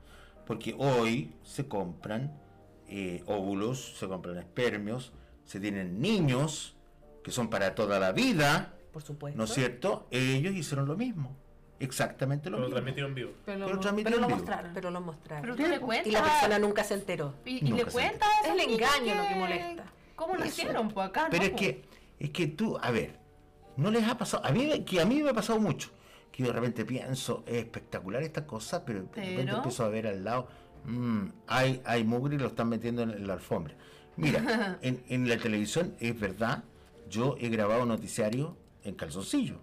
[0.47, 2.39] Porque hoy se compran
[2.89, 5.13] eh, óvulos, se compran espermios,
[5.45, 6.77] se tienen niños
[7.25, 9.39] que son para toda la vida, Por supuesto.
[9.39, 10.07] ¿no es cierto?
[10.11, 11.35] Ellos hicieron lo mismo,
[11.81, 12.75] exactamente lo Lo mismo.
[12.75, 13.31] transmitieron en vivo.
[13.47, 14.39] Pero Pero lo, transmitió pero lo en vivo.
[14.39, 14.75] mostraron.
[14.75, 15.43] Pero lo mostraron.
[15.43, 16.07] Pero tú le cuentas.
[16.07, 17.35] Y la persona nunca se enteró.
[17.47, 18.29] Y, y Nunca le cuentas.
[18.45, 19.85] Es el engaño lo que molesta.
[20.17, 20.89] ¿Cómo lo hicieron?
[20.91, 21.61] Pues acá Pero no, es pues.
[21.63, 21.85] que,
[22.23, 23.19] es que tú, a ver,
[23.77, 25.91] no les ha pasado, a mí, que a mí me ha pasado mucho,
[26.31, 30.07] que yo de repente pienso, es espectacular esta cosa, pero de repente empiezo a ver
[30.07, 30.47] al lado,
[30.85, 33.75] mm, hay, hay mugre y lo están metiendo en la alfombra.
[34.17, 36.63] Mira, en, en la televisión es verdad,
[37.11, 39.59] yo he grabado noticiario en calzoncillo.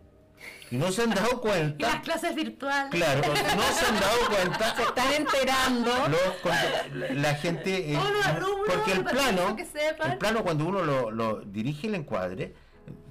[0.72, 2.92] Y no se han dado Y las cuenta, clases virtuales.
[2.92, 5.92] claro, no se han dado cuenta Se están enterando.
[6.10, 10.12] los la, gente eh, alumnos, porque el plano que sepan.
[10.12, 12.54] el plano cuando uno lo, lo dirige el encuadre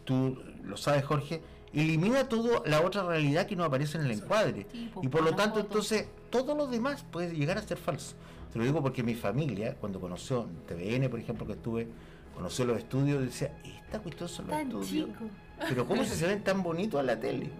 [0.04, 4.66] tú lo sabes Jorge elimina todo la otra realidad que no aparece en el encuadre
[4.72, 5.66] Sí, pues, y por lo tanto foto.
[5.66, 8.14] entonces todo lo demás puede llegar a ser falso
[8.52, 11.88] te lo digo porque mi familia cuando conoció TVN por ejemplo que estuve
[12.34, 15.08] conoció los estudios decía, esta cuestión son los Tan estudios.
[15.08, 15.24] chico.
[15.60, 17.50] Pero cómo se ven tan bonitos a la tele.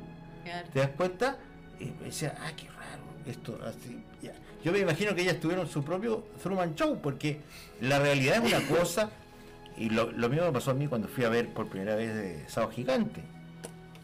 [0.45, 0.69] Claro.
[0.73, 1.37] ¿Te das cuenta?
[1.81, 4.03] Y me decía, ah, qué raro, esto así.
[4.23, 4.33] ya.
[4.65, 7.41] Yo me imagino que ellas tuvieron su propio Truman Show, porque
[7.81, 9.11] la realidad es una cosa,
[9.77, 12.15] y lo, lo mismo me pasó a mí cuando fui a ver por primera vez
[12.15, 13.23] de Sábado Gigante.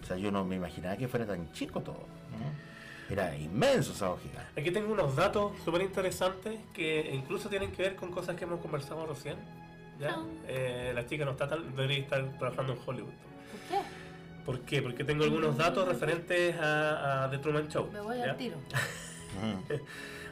[0.03, 1.95] O sea, yo no me imaginaba que fuera tan chico todo.
[2.30, 3.12] ¿no?
[3.12, 4.61] Era inmenso Sábado Gigante.
[4.61, 8.61] Aquí tengo unos datos súper interesantes que incluso tienen que ver con cosas que hemos
[8.61, 9.36] conversado recién.
[9.99, 10.16] ¿ya?
[10.47, 13.12] Eh, la chica no está tan, debería estar trabajando en Hollywood.
[14.45, 14.82] ¿Por qué?
[14.82, 14.90] ¿Por?
[14.90, 17.90] Porque tengo algunos datos referentes a, a The Truman Show.
[17.92, 18.24] Me voy ¿ya?
[18.30, 18.57] al tiro.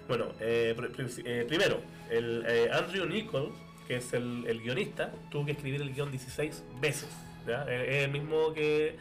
[0.08, 3.52] Bueno, eh, pr- pr- eh, primero, el eh, Andrew Nichol,
[3.86, 7.08] que es el, el guionista, tuvo que escribir el guion 16 veces.
[7.46, 7.64] ¿ya?
[7.68, 8.96] Eh, Es el mismo que,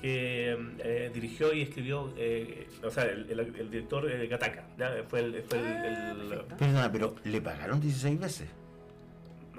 [0.00, 4.64] que eh, dirigió y escribió, eh, o sea, el, el- el director eh, Gataka.
[4.78, 4.92] ¿ya?
[5.08, 5.42] Fue el.
[5.48, 8.48] Fue el, el- Perdona, pero le pagaron 16 veces.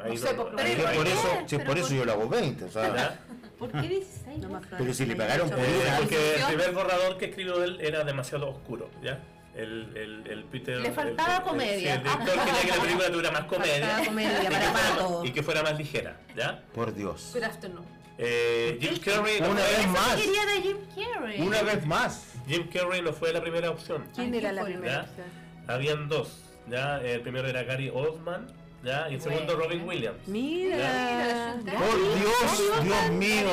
[0.01, 1.93] ahí No sé, por- ahí Si no por eso, si es ¿Pero por por eso
[1.95, 2.65] yo lo hago 20.
[2.65, 3.19] O sea.
[3.57, 4.39] ¿Por qué 16?
[4.39, 8.03] No Pero si le pagaron por una- porque el primer borrador que escribió él era
[8.03, 9.19] demasiado oscuro, ¿ya?
[9.55, 10.79] El, el, el Peter.
[10.79, 11.93] Le faltaba el- el- comedia.
[11.95, 14.01] el director quería que la película tuviera más comedia.
[14.05, 15.25] Comedia para y, que fuera, pato.
[15.25, 16.63] y que fuera más ligera, ¿ya?
[16.73, 17.31] por Dios.
[17.33, 17.85] Good afternoon.
[18.17, 20.15] Eh, Jim Carrey Una vez más.
[20.15, 21.41] quería de Jim Carrey.
[21.41, 22.25] Una vez más.
[22.47, 24.07] Jim Carrey no fue la primera opción.
[24.15, 25.25] ¿Quién era ¿qué la primera opción?
[25.67, 26.99] Habían dos, ¿ya?
[27.01, 28.47] El primero era Gary Oldman,
[28.83, 29.09] ¿ya?
[29.09, 29.63] Y el segundo Bueno.
[29.63, 30.27] Robin Williams.
[30.27, 33.47] Mira, Mira, Por Dios, Dios mío.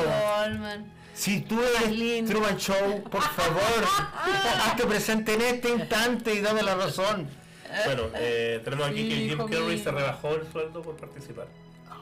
[0.44, 0.92] Goldman.
[1.14, 2.32] Si tú eres lindo.
[2.32, 3.84] Truman Show, por favor,
[4.66, 7.28] hazte presente en este instante y dame la razón.
[7.84, 11.46] Bueno, eh, tenemos aquí que Jim Carrey se rebajó el sueldo por participar.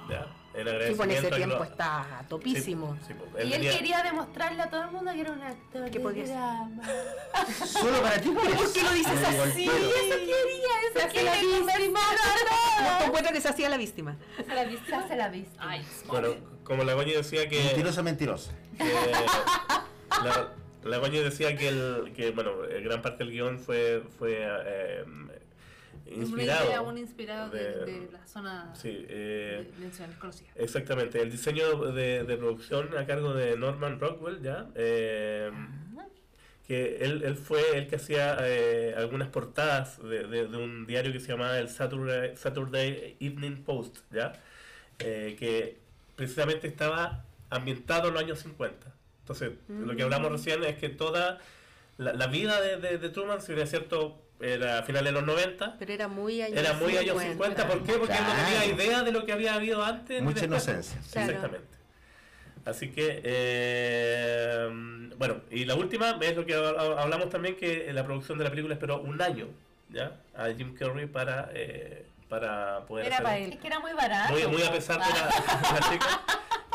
[0.09, 0.27] ¿ya?
[0.59, 2.97] En Sí, agradecimiento por ese tiempo lo- está topísimo.
[3.01, 5.43] Sí, sí, pues, Y él tenía- quería demostrarle a todo el mundo que era un
[5.43, 6.35] actor Que podía ser.
[6.35, 6.83] drama.
[7.67, 8.49] Solo para ti, pues.
[8.55, 9.57] ¿Por qué lo dices así?
[9.63, 9.73] tiro.
[9.75, 10.35] Eso quería,
[10.93, 12.03] Se eso hace la quería víctima.
[12.99, 14.17] ¿Te encuentras que se hacía la víctima?
[14.37, 15.33] Se la viste, se hace la.
[15.59, 16.29] Ay, Bueno,
[16.65, 17.63] como la Goñi decía que...
[17.63, 18.53] Mentirosa, mentirosa.
[18.77, 18.85] que
[20.25, 20.53] la,
[20.85, 25.05] la Goñi decía que, el, que bueno, eh, gran parte del guion fue, fue eh,
[26.15, 26.61] inspirado.
[26.63, 29.71] Una idea, un inspirado de, de- de la zona Sí, eh,
[30.21, 30.53] conocidas.
[30.57, 34.67] Exactamente, el diseño de, de producción a cargo de Norman Rockwell, ¿ya?
[34.75, 35.51] Eh,
[36.67, 41.29] que él, él fue el que hacía eh, algunas portadas de, un diario que se
[41.29, 44.35] llamaba el Saturday, Saturday Evening Post, ¿ya?
[44.99, 45.79] Eh, que
[46.15, 48.93] precisamente estaba ambientado en los años 50.
[49.21, 51.39] Entonces, lo que hablamos recién es que toda
[51.97, 55.13] la, la vida de, de- de Truman, si bien es cierto, era a finales de
[55.13, 57.67] los 90, Pero era muy años era muy años 50.
[57.69, 57.93] ¿Por qué?
[57.95, 58.83] Porque él no tenía Claro.
[58.83, 60.23] idea de lo que había habido antes.
[60.23, 61.01] Mucha inocencia.
[61.13, 61.33] Claro.
[61.33, 61.79] Exactamente.
[62.65, 64.69] Así que, eh,
[65.17, 68.51] bueno, y la última es lo que ha- hablamos también, que la producción de la
[68.51, 69.49] película esperó un año,
[69.89, 70.13] ¿ya?
[70.37, 73.53] A Jim Carrey para, eh, para poder Era hacer- para él.
[73.55, 74.33] Es que era muy barato.
[74.35, 76.21] Muy, muy a pesar de la, de la chica.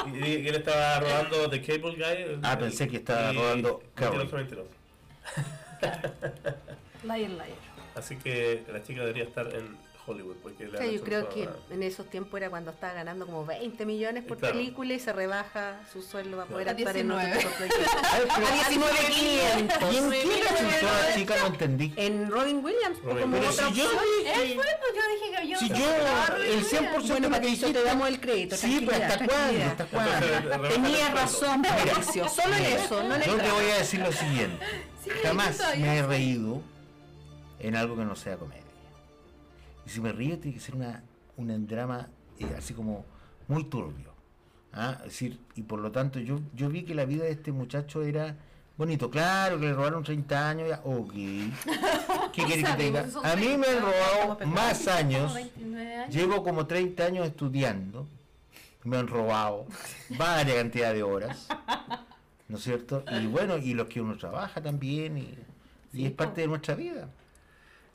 [0.08, 2.40] Y, y él estaba rodando The Cable Guy.
[2.42, 4.28] Ah, pensé que estaba y- rodando Carrey.
[7.04, 7.48] Liar, liar.
[7.96, 10.36] Así que la chica debería estar en Hollywood.
[10.44, 13.46] Porque le han Sí, yo creo que en esos tiempos era cuando estaba ganando como
[13.46, 14.56] 20 millones por Claro.
[14.56, 17.40] película y se rebaja su sueldo para poder A actuar en otro 19.
[17.40, 18.04] tipo de proyectos.
[18.12, 19.90] Ay, pero- A 19.500.
[19.90, 21.36] ¿Quién quién resultó a la chica?
[21.40, 21.94] No entendí.
[21.96, 24.04] En Robin Williams, Robin como Pero otra si yo opción.
[24.42, 25.60] Él fue, pues yo dije que yo.
[25.60, 28.56] Si yo, el 100% Bueno, de lo que dijiste, te damos el crédito.
[28.58, 29.64] Sí, pero ¿hasta cuándo?
[29.66, 30.28] ¿Hasta cuándo?
[30.28, 31.16] Sueldo.
[31.16, 32.28] razón, Patricio.
[32.28, 34.66] Solo en eso, no en Yo te voy a decir lo siguiente.
[35.04, 36.08] Sí, Jamás me he sí.
[36.08, 36.62] reído
[37.64, 38.62] en algo que no sea comedia.
[39.86, 41.02] Y si me río tiene que ser una,
[41.38, 43.06] un drama eh, así como
[43.48, 44.14] muy turbio.
[44.74, 44.98] ¿ah?
[45.00, 48.04] Es decir, y por lo tanto yo, yo vi que la vida de este muchacho
[48.04, 48.36] era
[48.78, 49.10] bonito.
[49.10, 51.14] Claro, que le robaron 30 años, ya, ok.
[52.34, 53.06] ¿Qué quieres que te diga?
[53.24, 55.34] A mí me han 30, robado más como años.
[55.34, 56.16] 29 años.
[56.16, 58.08] Llevo como 30 años estudiando.
[58.84, 59.66] Me han robado
[60.18, 61.48] varias cantidad de horas.
[62.50, 63.06] ¿No es cierto?
[63.22, 65.18] Y bueno, y los que uno trabaja también.
[65.18, 65.38] Y,
[65.94, 67.08] y es parte de nuestra vida.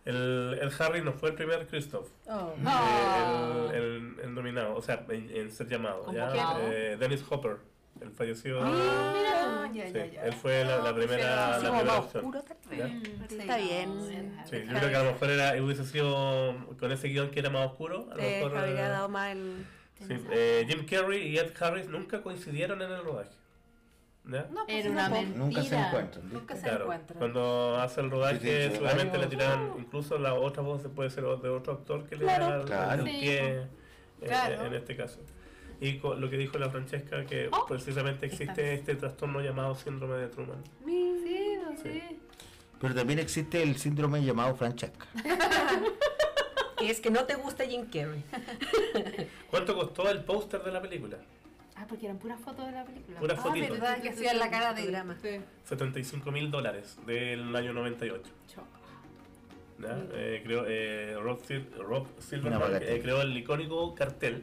[0.09, 2.09] El, el Harry no fue el primer Christoph.
[2.29, 2.55] Oh.
[2.57, 6.11] Eh, el, el- el nominado, o sea, en, en ser llamado.
[6.13, 6.33] ¿ya?
[6.63, 7.59] Eh, Dennis Hopper,
[8.01, 8.61] el fallecido.
[8.63, 10.23] Ah, ya, sí, ya, ya.
[10.25, 12.33] Él fue la, la primera, la primera más opción.
[12.77, 12.87] ¿ya?
[12.87, 14.39] Mm, Está bien.
[14.49, 17.51] Sí, yo creo que a lo mejor era, hubiese sido con ese guion que era
[17.51, 18.09] más oscuro.
[18.11, 19.67] A lo Eh, mejor, habría eh, dado más el...
[19.99, 23.31] sí, eh, Jim Carrey y Ed Harris nunca coincidieron en el rodaje.
[24.29, 24.47] ¿Ya?
[24.53, 25.39] No, pues Era una mentira.
[25.39, 26.33] Nunca se encuentran.
[26.33, 27.19] Nunca se Claro, encuentran.
[27.19, 31.25] cuando hace el Sí, rodaje sí, seguramente le tiran incluso la otra voz puede ser
[31.25, 33.03] de otro actor que le da el- Claro.
[33.05, 33.67] el Sí, pie eh,
[34.27, 34.67] claro.
[34.67, 35.19] en este caso.
[35.81, 40.17] Y co- lo que dijo la Francesca, que Oh, precisamente existe este trastorno llamado síndrome
[40.17, 40.63] de Truman.
[40.85, 41.83] Sí, no Sí.
[41.83, 42.17] sé.
[42.81, 45.07] Pero también existe el síndrome llamado Francesca.
[46.79, 48.23] que es que no te gusta Jim Carrey.
[49.51, 51.19] ¿Cuánto costó el póster de la película?
[51.81, 53.21] Ah, porque eran puras fotos de la película.
[53.21, 53.73] Pura Ah, fotito.
[53.75, 55.17] verdad, que hacían la cara de Drama.
[55.23, 55.41] Sí.
[55.65, 58.31] 75 mil dólares del año 98.
[59.81, 59.97] ¿ya?
[60.13, 64.43] Eh, creo, eh, Rob, Sil- Rob Una Silverman eh, creó el icónico cartel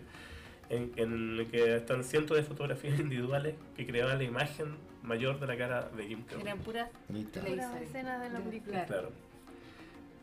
[0.70, 5.48] en, en el que están cientos de fotografías individuales que creaban la imagen mayor de
[5.48, 6.42] la cara de Jim Carrey.
[6.42, 7.84] Eran puras Puras serie.
[7.84, 8.86] escenas de la película.
[8.86, 9.12] Claro.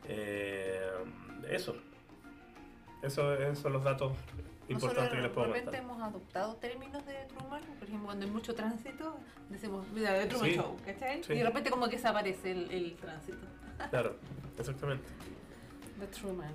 [0.09, 0.81] Eh,
[1.51, 1.77] eso.
[3.03, 3.35] Eso.
[3.35, 4.13] Esos son los datos
[4.73, 9.17] importantes que les realmente hemos adoptado términos de Truman, por ejemplo, cuando hay mucho tránsito,
[9.49, 10.57] decimos, mira, de Truman Sí.
[10.57, 11.23] Show, ¿cachai?
[11.25, 11.33] Sí.
[11.33, 13.39] Y de repente como que desaparece el, el tránsito.
[13.91, 14.17] Claro,
[14.59, 15.05] exactamente.
[16.01, 16.53] De Truman.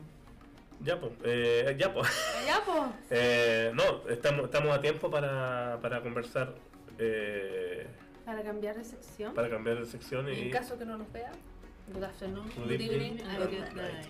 [0.81, 1.11] Ya, pues.
[1.23, 2.07] Eh, ya, pues.
[2.45, 2.81] Ya, pues.
[3.09, 6.53] Eh, no, estamos, estamos a tiempo para, para conversar,
[6.99, 7.87] eh,
[8.25, 9.33] Para cambiar de sección.
[9.33, 10.41] para cambiar de sección Y y...
[10.43, 11.31] en caso que no los vea,
[11.93, 12.89] good afternoon, Good good evening,
[13.19, 14.05] evening, good good night.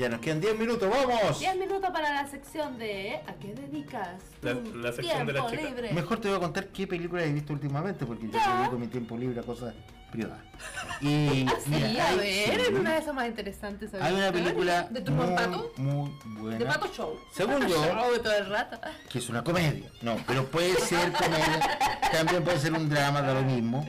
[0.00, 1.40] Ya nos quedan 10 minutos, ¡vamos!
[1.40, 4.08] 10 minutos para la sección de ¿A qué dedicas
[4.40, 5.68] La- tu la sección de la tiempo chica.
[5.68, 5.92] libre?
[5.92, 8.60] Mejor te voy a contar qué películas he visto últimamente, porque yo Ya.
[8.60, 9.74] dedico mi tiempo libre a cosas
[10.10, 10.40] privadas.
[11.02, 13.92] Y Ah, sí, mira, a hay- ver, sí, es una de esas más interesantes.
[13.92, 15.72] hay una película ¿De Truman muy, Pato?
[15.76, 17.18] muy De buena, Pato Show.
[17.34, 18.80] según yo, Oh, todo el rato.
[19.10, 19.90] que es una comedia.
[20.00, 21.78] No, pero puede ser comedia,
[22.10, 23.86] también puede ser un drama, da lo mismo.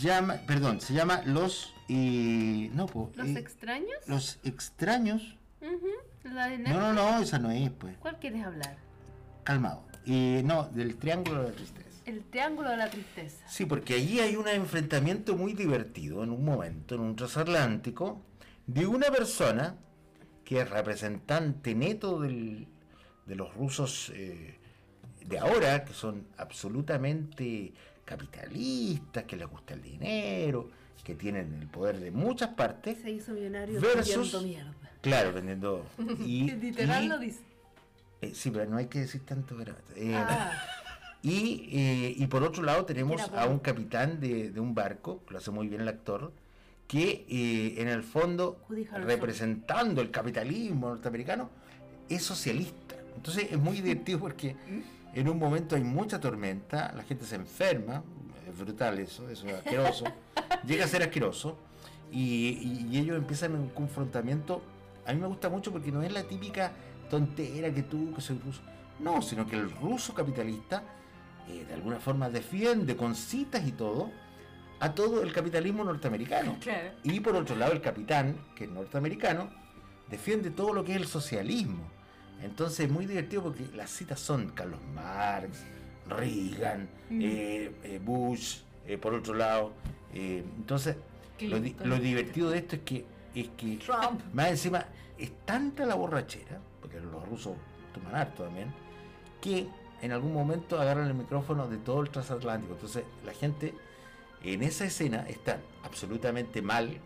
[0.00, 3.96] Llama, perdón, se llama Los y no, po, ¿Los eh, extraños?
[4.06, 5.36] Los extraños.
[5.60, 7.96] Ujú, La de No, no, no, esa no es, pues.
[7.98, 8.76] ¿Cuál quieres hablar?
[9.44, 9.84] Calmado.
[10.04, 11.88] Y no, del Triángulo de la Tristeza.
[12.04, 13.46] El triángulo de la tristeza.
[13.48, 18.20] Sí, porque allí hay un enfrentamiento muy divertido en un momento, en un transatlántico,
[18.66, 19.76] de una persona
[20.44, 22.66] que es representante neto del-
[23.26, 24.58] de los rusos eh,
[25.24, 27.72] de ahora, que son absolutamente
[28.04, 30.70] capitalistas, que les gusta el dinero,
[31.04, 32.98] que tienen el poder de muchas partes.
[33.02, 34.90] Se hizo millonario Versus- vendiendo mierda.
[35.00, 35.84] Claro, vendiendo...
[36.24, 37.40] Y, Literal y- lo dice.
[38.20, 39.92] eh, sí, pero no hay que decir tanto garabato.
[39.96, 40.52] Eh, Ah,
[41.22, 45.38] y, eh, y por otro lado tenemos a un capitán de, de un barco, lo
[45.38, 46.32] hace muy bien el actor,
[46.86, 47.24] que
[47.78, 48.60] en el fondo,
[49.06, 51.48] representando el capitalismo norteamericano,
[52.08, 52.94] es socialista.
[53.16, 54.56] Entonces es muy divertido porque
[55.14, 58.02] en un momento hay mucha tormenta, la gente se enferma,
[58.52, 60.04] es brutal eso, eso es asqueroso,
[60.66, 61.56] llega a ser asqueroso,
[62.10, 64.62] y, y- ellos empiezan un confrontamiento.
[65.06, 66.72] A mí me gusta mucho porque no es la típica
[67.10, 68.60] tontera que tú, que soy ruso.
[69.00, 70.82] No, sino que el ruso capitalista
[71.48, 74.10] eh, de alguna forma defiende con citas y todo
[74.78, 76.56] a todo el capitalismo norteamericano.
[76.60, 76.90] Claro.
[77.02, 79.48] Y por otro lado el capitán, que es norteamericano,
[80.10, 81.88] defiende todo lo que es el socialismo.
[82.42, 85.64] Entonces es muy divertido porque las citas son Carlos Marx,
[86.08, 89.72] Reagan, eh, eh, Bush, eh, por otro lado.
[90.14, 90.96] eh, entonces
[91.40, 91.88] lo, di- Clinton.
[91.88, 94.20] lo divertido de esto es que, es que Trump.
[94.34, 94.84] más encima
[95.18, 97.54] es tanta la borrachera, porque los rusos
[97.94, 98.72] toman harto también,
[99.40, 99.66] que
[100.00, 102.74] en algún momento agarran el micrófono de todo el transatlántico.
[102.74, 103.74] Entonces la gente
[104.42, 106.96] en esa escena está absolutamente mal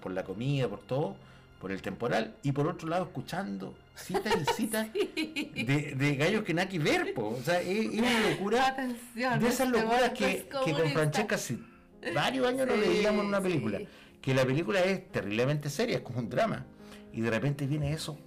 [0.00, 1.16] por la comida, por todo,
[1.60, 6.54] por el temporal, y por otro lado escuchando citas y citas de, de gallos que
[6.54, 7.28] nada que ver, po.
[7.28, 9.40] o sea, es, es una locura atención.
[9.40, 10.90] de esas este locuras que, que con.
[10.90, 11.58] Francesca hace
[12.14, 13.44] varios años no Sí, veíamos en una sí.
[13.44, 13.80] película.
[14.20, 16.66] Que la película es terriblemente seria, es como un drama.
[17.12, 18.18] Y de repente viene eso,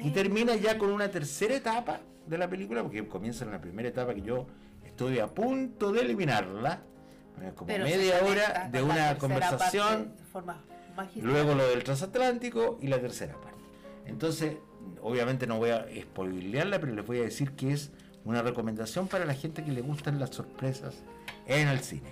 [0.00, 3.88] y termina ya con una tercera etapa de la película, porque comienza en la primera
[3.88, 4.46] etapa que yo
[4.84, 6.82] estoy a punto de eliminarla,
[7.40, 10.62] eh, como Pero media hora de una conversación, parte forma
[10.94, 11.32] magistral.
[11.32, 13.55] luego lo del transatlántico y la tercera parte.
[14.06, 14.56] Entonces,
[15.02, 17.90] obviamente no voy a spoilearla, pero les voy a decir que es
[18.24, 21.02] una recomendación para la gente que le gustan las sorpresas
[21.46, 22.08] en el cine.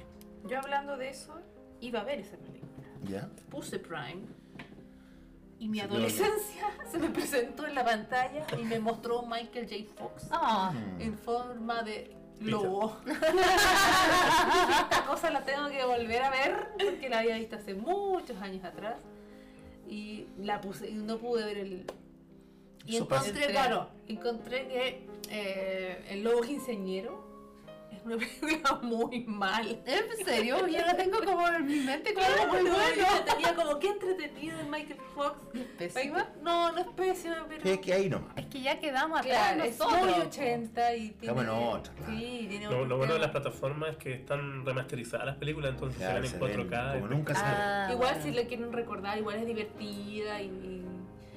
[0.48, 1.34] Yo hablando de eso,
[1.80, 2.70] iba a ver esa película.
[3.04, 3.28] ¿Ya?
[3.50, 4.22] Puse Prime.
[5.58, 9.84] Y mi adolescencia se me presentó en la pantalla y me mostró Michael J.
[9.96, 11.00] Fox Ah, Mm.
[11.00, 12.96] en forma de lobo.
[13.06, 18.64] Esta cosa la tengo que volver a ver porque la había visto hace muchos años
[18.64, 18.96] atrás.
[19.88, 21.84] Y la puse y no pude ver el.
[22.86, 23.28] Y Eso pasa.
[23.28, 27.23] encontré, claro, encontré que eh, el lobo quinceañero es
[28.04, 29.82] una película muy mal.
[29.86, 30.66] ¿En serio?
[30.66, 33.02] Yo la tengo como en mi mente como algo muy Claro, bueno.
[33.18, 35.36] yo tenía como que entretenido en Michael Fox.
[35.78, 36.28] ¿Pésima?
[36.42, 37.68] No, no es pésima, pero.
[37.68, 38.36] Es que ahí nomás.
[38.36, 40.16] Es que ya quedamos Claro, atrás es nosotros.
[40.16, 41.40] muy 80 y tiene.
[41.40, 42.12] en otra, claro.
[42.12, 46.26] Sí, tiene Lo, bueno de las plataformas es que están remasterizadas las películas, entonces Claro,
[46.26, 46.92] se ven en ven 4K.
[46.94, 48.22] como nunca se Ah, Igual bueno.
[48.24, 50.84] si le quieren recordar, igual es divertida y,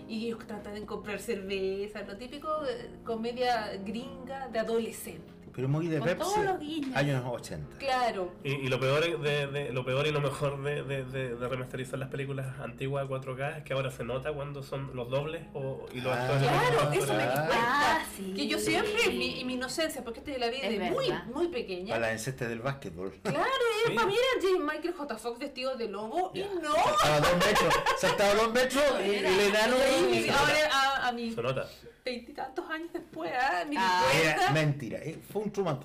[0.07, 5.33] y ellos tratan de comprar cerveza, lo típico de comedia gringa de adolescente.
[5.57, 6.95] Pero muy de Con Pepsi, todos los guiños.
[6.95, 7.77] años 80.
[7.79, 8.31] Claro.
[8.43, 11.47] Y, y lo peor de, de- lo peor y lo mejor de, de, de- de
[11.49, 15.41] remasterizar las películas antiguas a 4K es que ahora se nota cuando son los dobles
[15.55, 17.99] o, y los Ah, actores Claro, eso me di Ah.
[18.15, 18.33] sí.
[18.35, 21.25] Que yo siempre, mi, mi inocencia, porque este la vi Es de muy, verdad.
[21.25, 21.95] muy pequeña.
[21.95, 23.11] Para la encesta del básquetbol.
[23.23, 23.41] Claro,
[23.87, 23.93] Sí.
[23.93, 25.17] y para mí era James Michael J.
[25.17, 26.45] Fox vestido de lobo Ya.
[26.45, 26.75] y no.
[26.75, 29.75] Saltaba dos metros, saltaba dos metros y el enano.
[30.13, 31.67] Y ahora a, a mis Se nota.
[32.09, 34.03] Veintitantos años después, ah, me di Ah.
[34.21, 34.51] Era cuenta.
[34.61, 35.79] mentira, eh, fue un Truman.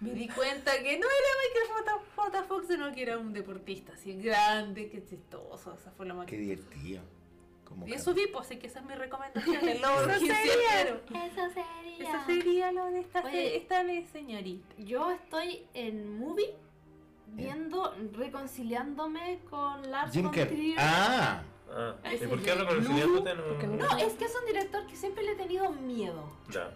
[0.00, 2.42] Me di cuenta que no era Michael J.
[2.44, 5.74] Fox, sino que era un deportista así grande, que chistoso.
[5.74, 7.02] Esa fue la más Qué divertido.
[7.64, 9.68] Como Y eso vi, pues, así que esa es mi recomendación.
[9.68, 10.80] El lobo Eso sería.
[11.26, 12.08] Eso sería.
[12.08, 13.56] Eso sería lo de esta, Oye.
[13.56, 14.74] esta vez, señorita.
[14.78, 16.54] Yo estoy en movie
[17.34, 20.32] viendo, reconciliándome con Lars Jim von.
[20.32, 20.76] Trier.
[20.78, 23.76] Ah, Ah, ¿Y por qué porque no?
[23.76, 26.24] No, es que es un director que siempre le he tenido miedo.
[26.50, 26.70] Ya.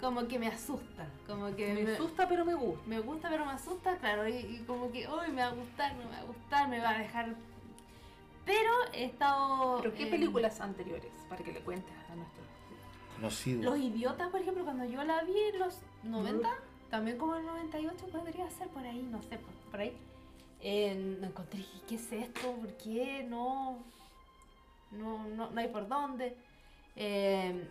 [0.00, 1.06] Como que me asusta.
[1.26, 2.82] Como que Me me, asusta, pero me gusta.
[2.86, 4.26] me gusta, pero me asusta, claro.
[4.28, 6.80] Y, y como que, uy, me va a gustar, no me va a gustar, me
[6.80, 7.34] va a dejar.
[8.44, 9.78] Pero he estado.
[9.82, 11.12] ¿Pero qué en- películas anteriores?
[11.28, 12.42] Para que le cuentes a nuestro.
[13.16, 13.62] conocido.
[13.62, 16.48] Los idiotas, por ejemplo, cuando yo la vi en los 90,
[16.90, 19.96] también como en el 98 podría ser por ahí, no sé, por, por ahí.
[20.60, 22.52] Eh, me encontré, dije, ¿qué es esto?
[22.52, 23.24] ¿Por qué?
[23.28, 23.78] No,
[24.92, 26.36] no, no, no hay por dónde.
[26.96, 27.68] Eh,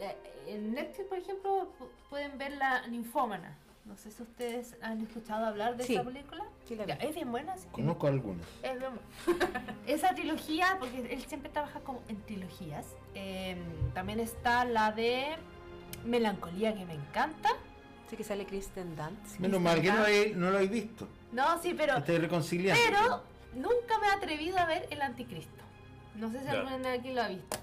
[0.00, 0.16] eh,
[0.48, 3.56] en Netflix, por ejemplo, pu- pueden ver la Ninfómana.
[3.84, 5.94] No sé si ustedes han escuchado hablar de Sí.
[5.94, 6.44] esa película.
[6.66, 6.86] Sí, la.
[6.86, 7.68] Ya, es bien buena, sí.
[7.70, 8.44] Conozco algunos.
[8.62, 8.90] Es bien
[9.26, 9.74] buena.
[9.86, 12.86] Esa trilogía, porque él siempre trabaja como en trilogías.
[13.14, 13.56] eh,
[13.94, 15.36] también está la de
[16.04, 17.50] Melancolía, que me encanta.
[18.10, 19.38] Sí que sale Kristen Dunst.
[19.40, 21.08] Menos mal que no, he- no lo he visto.
[21.32, 22.80] No, sí, pero, Estoy reconciliando.
[22.88, 23.22] pero
[23.54, 25.62] nunca me he atrevido a ver El Anticristo.
[26.18, 26.52] No sé si Ya.
[26.52, 27.58] alguien de aquí lo ha visto.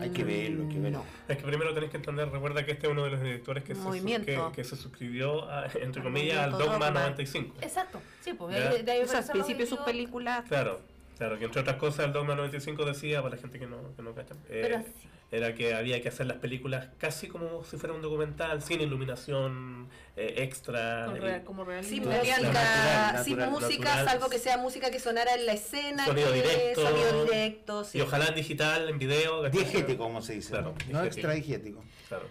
[0.00, 1.04] Hay que verlo, hay que verlo.
[1.28, 3.74] Es que primero tenés que entender, recuerda que este es uno de los directores que,
[3.74, 4.26] se, su- Movimiento.
[4.26, 7.00] que, que se suscribió, a- entre Al comillas, al movimiento Dogma Dogma.
[7.02, 7.56] 95.
[7.60, 8.70] Exacto, sí, pues Ya.
[8.70, 9.84] de, de ahí O sea, al principio sus digo.
[9.84, 10.44] películas.
[10.48, 10.80] Claro,
[11.18, 14.02] claro, que entre otras cosas el Dogma 95 decía, para la gente que no, que
[14.02, 15.08] no cacha, eh, Pero sí.
[15.32, 19.88] era que había que hacer las películas casi como si fuera un documental, sin iluminación
[20.16, 21.04] eh, extra.
[21.06, 21.84] Con real- como real.
[21.84, 24.06] Sin Natural, música, natural, sin natural, música, natural.
[24.08, 26.04] salvo que sea música que sonara en la escena.
[26.04, 26.82] Sonido que- directo.
[26.88, 27.98] Sonido directo, sí.
[27.98, 29.48] Y ojalá en digital, en video.
[29.50, 30.50] Diegético, como se dice.
[30.50, 31.02] Claro, ¿no?
[31.04, 31.82] extra diegético.
[32.08, 32.26] Claro.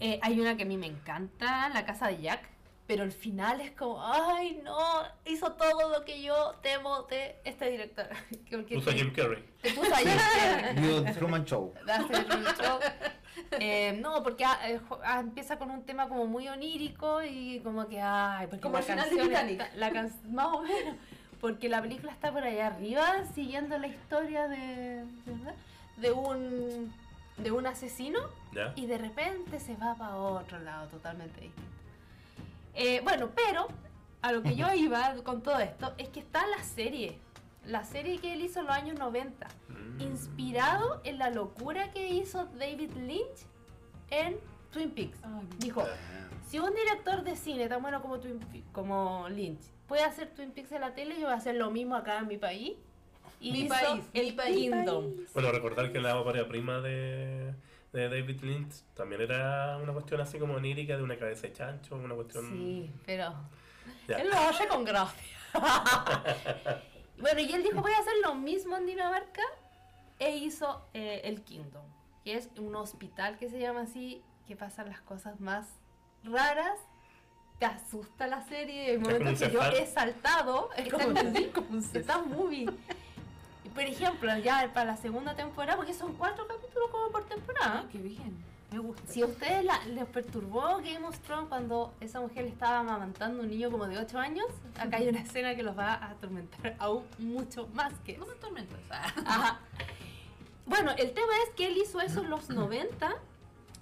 [0.00, 2.48] Eh, hay una que a mí me encanta, La Casa de Jack.
[2.84, 4.76] Pero el final es como, ay no,
[5.24, 8.08] hizo todo lo que yo temo de este director.
[8.74, 9.42] Puso a Jim Carrey.
[9.62, 11.04] te puso a Jim Carrey.
[11.04, 11.72] The Truman Show.
[11.88, 12.78] hacer un show.
[13.52, 17.60] Eh, no, porque ah, eh, jo- ah, empieza con un tema como muy onírico y
[17.60, 19.60] como que, ay, porque Como la el final de canción Titanic.
[19.60, 20.96] está- la can- más o menos,
[21.42, 25.04] porque la película está por allá arriba siguiendo la historia de,
[25.98, 26.90] de un
[27.36, 28.20] de un asesino
[28.52, 28.72] ¿Ya?
[28.76, 31.70] y de repente se va para otro lado totalmente distinto.
[32.74, 33.68] Eh, bueno, pero
[34.22, 37.18] a lo que yo iba con todo esto es que está la serie,
[37.66, 40.00] la serie que él hizo en los años 90 Mm.
[40.02, 43.46] inspirado en la locura que hizo David Lynch
[44.10, 44.36] en
[44.70, 45.18] Twin Peaks.
[45.24, 45.82] Ay, Dijo,
[46.48, 49.60] si un director de cine tan bueno como, Twin Pe- como Lynch
[49.92, 52.26] puede hacer Twin Peaks en la tele, yo voy a hacer lo mismo acá en
[52.26, 52.78] mi país.
[53.40, 54.56] Y Mi país, el mi país.
[54.56, 55.12] Kingdom.
[55.34, 57.52] Bueno, recordar que la ópera prima de,
[57.92, 61.96] de David Lynch también era una cuestión así como onírica de una cabeza de chancho,
[61.96, 62.48] una cuestión...
[62.48, 63.34] Sí, pero
[64.08, 64.16] Ya.
[64.16, 65.38] él lo hace con gracia.
[67.18, 69.42] bueno, y él dijo, voy a hacer lo mismo en Dinamarca
[70.18, 71.84] e hizo eh, el Kingdom,
[72.24, 75.68] que es un hospital que se llama así, que pasan las cosas más
[76.24, 76.78] raras.
[77.58, 81.04] Te asusta la serie, momentos un que yo he saltado, es como,
[81.54, 82.66] como un Cefal movie.
[83.64, 87.82] Y, Por ejemplo, ya para la segunda temporada, porque son cuatro capítulos como por temporada.
[87.84, 88.44] Ah, qué bien.
[88.72, 89.02] Me gusta.
[89.12, 93.40] Si a ustedes la- les perturbó Game of Thrones cuando esa mujer le estaba amamantando
[93.40, 94.46] a un niño como de 8 años,
[94.78, 98.34] acá hay una escena que los va a atormentar aún mucho más que No me
[98.36, 98.78] tormentas.
[98.90, 99.12] Ah.
[99.26, 99.60] Ajá.
[100.64, 103.12] Bueno, el tema es que él hizo eso en los 90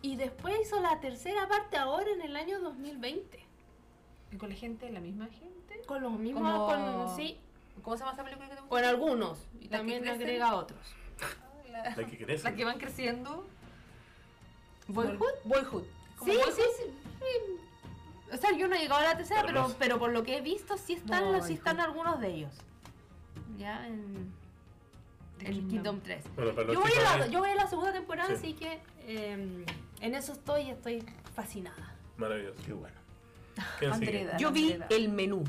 [0.03, 3.39] y después hizo la tercera parte ahora en el año 2020.
[4.33, 5.81] ¿Y con la gente, la misma gente?
[5.87, 6.67] Con los mismos, Como-
[7.07, 7.39] con, sí,
[7.83, 8.69] ¿Cómo se llama esa película que te gusta?
[8.77, 9.39] con algunos.
[9.59, 10.21] Y ¿La que también crecen?
[10.21, 10.81] agrega otros.
[11.71, 12.45] La, La que crece.
[12.45, 13.47] la que van creciendo.
[14.89, 15.19] ¿Boyhood?
[15.45, 15.85] Boyhood.
[16.19, 16.55] ¿Como Sí, Boyhood?
[16.55, 16.85] sí, sí,
[17.21, 18.33] sí.
[18.33, 20.41] O sea, yo no he llegado a la tercera, pero, pero por lo que he
[20.41, 22.53] visto, sí están, No, sí están algunos de ellos.
[23.59, 24.33] Ya en,
[25.41, 25.69] en Kingdom.
[25.71, 26.25] Kingdom 3.
[26.37, 28.35] Bueno, para los Yo voy, a la, ahí- yo voy a la segunda temporada, Sí.
[28.35, 29.65] así que eh,
[30.01, 31.05] en eso estoy y estoy
[31.35, 31.95] fascinada.
[32.19, 32.61] Maravilloso.
[32.67, 33.00] qué bueno.
[34.39, 34.87] Yo vi Andreda.
[34.91, 35.45] el menú,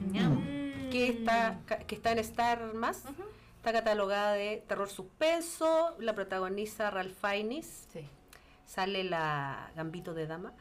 [0.00, 0.90] Mm.
[0.90, 3.04] que está, que está en Star Más.
[3.56, 5.96] Está catalogada de terror suspenso.
[5.98, 7.88] La protagoniza Ralph Fiennes.
[7.92, 8.00] Sí.
[8.66, 10.52] Sale la Gambito de Dama.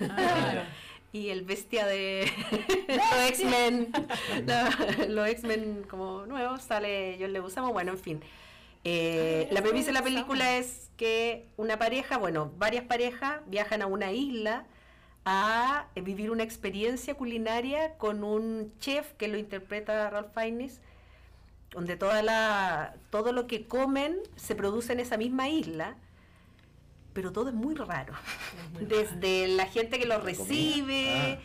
[0.00, 0.62] Ah,
[1.12, 2.30] y el bestia de
[2.88, 3.88] los X-Men,
[5.08, 8.20] los X-Men como nuevos, sale John Leguizamo, bueno, en fin.
[8.84, 13.82] Eh, Ah, la premisa de la película es que una pareja, bueno, varias parejas viajan
[13.82, 14.66] a una isla
[15.24, 20.80] a vivir una experiencia culinaria con un chef que lo interpreta Ralph Fiennes,
[21.70, 25.96] donde toda la, todo lo que comen se produce en esa misma isla,
[27.14, 28.14] pero todo es muy raro.
[28.80, 31.38] Desde la gente que lo recibe, l-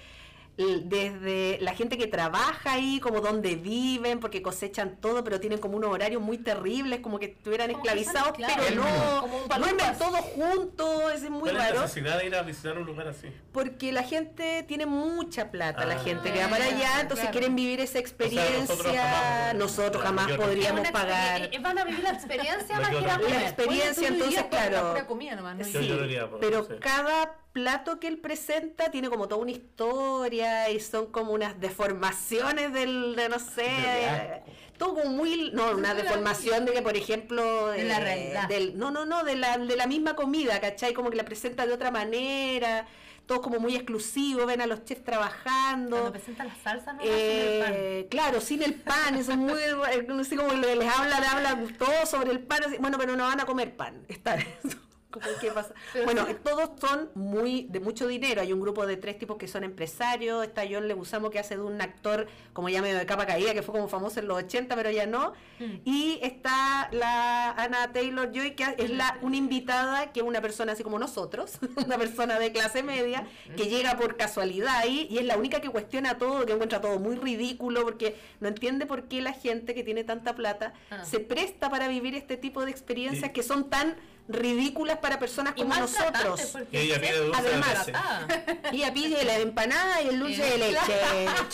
[0.66, 5.78] desde la gente que trabaja ahí, como donde viven, porque cosechan todo, pero tienen como
[5.78, 8.66] unos horarios muy terribles, como que estuvieran Como que esclavizados, esclavos.
[8.68, 11.82] pero no, Como duermen todos juntos, es muy ¿Cuál es la raro.
[11.82, 13.28] necesidad de ir a visitar un lugar así?
[13.52, 16.00] Porque la gente tiene mucha plata, la Ah.
[16.04, 17.32] gente que va para allá, entonces Claro.
[17.32, 18.60] quieren vivir esa experiencia.
[18.60, 21.42] nosotros jamás, nosotros podríamos pagar.
[21.42, 25.06] eh, eh, Van a vivir la experiencia más que que la experiencia, entonces, claro.
[25.08, 25.64] comida nomás, ¿no?
[25.66, 26.74] Yo Sí, lloraría por- pero sí.
[26.80, 32.72] cada plato que él presenta tiene como toda una historia y son como unas deformaciones
[32.74, 34.52] del, de no sé, De asco.
[34.78, 38.48] todo como muy, no, una deformación de que, por ejemplo, De la eh, realidad.
[38.48, 40.94] del, no, no, no, de la, de la misma comida, ¿cachai?
[40.94, 42.86] Como que la presenta de otra manera,
[43.26, 45.96] todo como muy exclusivo, ven a los chefs trabajando.
[45.98, 47.62] Cuando presentan la salsa, no eh,
[48.02, 51.20] Eh, claro, sin el pan, eso es muy, eh, no sé cómo le- les habla,
[51.20, 54.36] le habla todo sobre el pan, así, bueno, pero no van a comer pan, está
[54.64, 54.78] eso.
[55.12, 55.74] Como, ¿qué pasa?
[56.06, 58.42] Bueno, todos son muy de mucho dinero.
[58.42, 60.44] Hay un grupo de tres tipos que son empresarios.
[60.46, 63.62] Está John Leguizamo que hace de un actor como ya medio de capa caída, que
[63.62, 65.34] fue como famoso en los 80, pero ya no.
[65.60, 65.76] Mm.
[65.86, 70.74] Y está la Anna Taylor Joy, que es la una invitada, que es una persona
[70.74, 73.26] así como nosotros, una persona de clase media,
[73.58, 77.00] que llega por casualidad ahí y es la única que cuestiona todo, que encuentra todo
[77.00, 81.04] muy ridículo, porque no entiende por qué la gente que tiene tanta plata Ah.
[81.06, 83.96] se presta para vivir este tipo de experiencias que son tan
[84.30, 86.56] ridículas para personas como nosotros.
[86.72, 87.92] Y ella el pide dulce de además, leche.
[87.96, 88.28] Ah,
[88.72, 90.94] Y ella pide la empanada y el dulce de leche.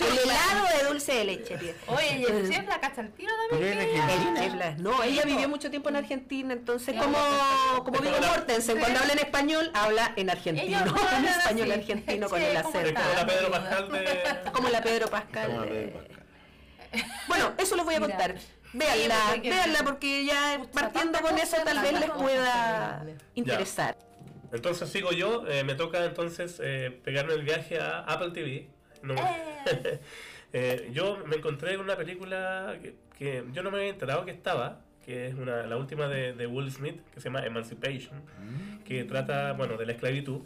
[0.01, 1.57] El helado de dulce de leche.
[1.57, 1.75] pide.
[1.87, 3.79] Oye, y el chef la cacha al tiro también.
[3.79, 7.17] El No, ella vivió mucho tiempo en Argentina, entonces como,
[7.83, 10.79] como Es Vigo Mortensen, cuando habla en español, habla en argentino,
[11.17, 11.79] en español así.
[11.79, 13.01] argentino con el ¿cómo Es acento.
[13.01, 13.51] como la Pedro.
[13.51, 14.51] Pascal de...
[14.51, 15.47] Como la Pedro Pascal.
[15.47, 15.65] Como la.
[15.71, 16.25] Pedro Pascal.
[17.27, 18.35] Bueno, eso les voy a Mira.
[18.77, 18.95] Contar.
[18.95, 19.77] Sí, Véanla, porque véanla
[20.25, 23.05] ya Pucha, partiendo con eso tal vez les pueda
[23.35, 23.97] interesar.
[24.51, 28.69] Entonces sigo yo, eh, me toca entonces eh, pegarme el viaje a Apple TV.
[29.01, 29.15] No-
[30.57, 34.31] Eh, yo me encontré en una película que, que yo no me había enterado que
[34.31, 38.21] estaba, que es una, la última de, de Will Smith, que se llama Emancipation,
[38.85, 40.43] que trata, bueno, de la esclavitud.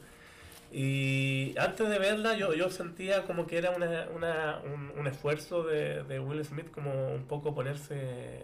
[0.71, 5.63] Y antes de verla yo, yo sentía como que era una, una- un, un esfuerzo
[5.63, 8.39] de, de Will Smith como un poco ponerse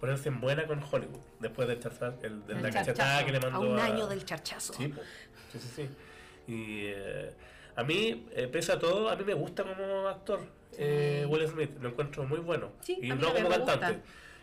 [0.00, 3.26] ponerse en buena con Hollywood, después del charza- el- de El la cachetada charchazo.
[3.26, 4.72] que le A mandó un año del charchazo.
[4.74, 4.92] Sí,
[5.52, 5.88] sí, sí, sí.
[6.52, 7.32] Y eh,
[7.76, 10.40] a mí, eh, pese a todo, a mí me gusta como actor
[10.78, 12.72] eh, Will Smith, lo encuentro muy bueno.
[12.80, 14.00] Sí, y a no como cantante.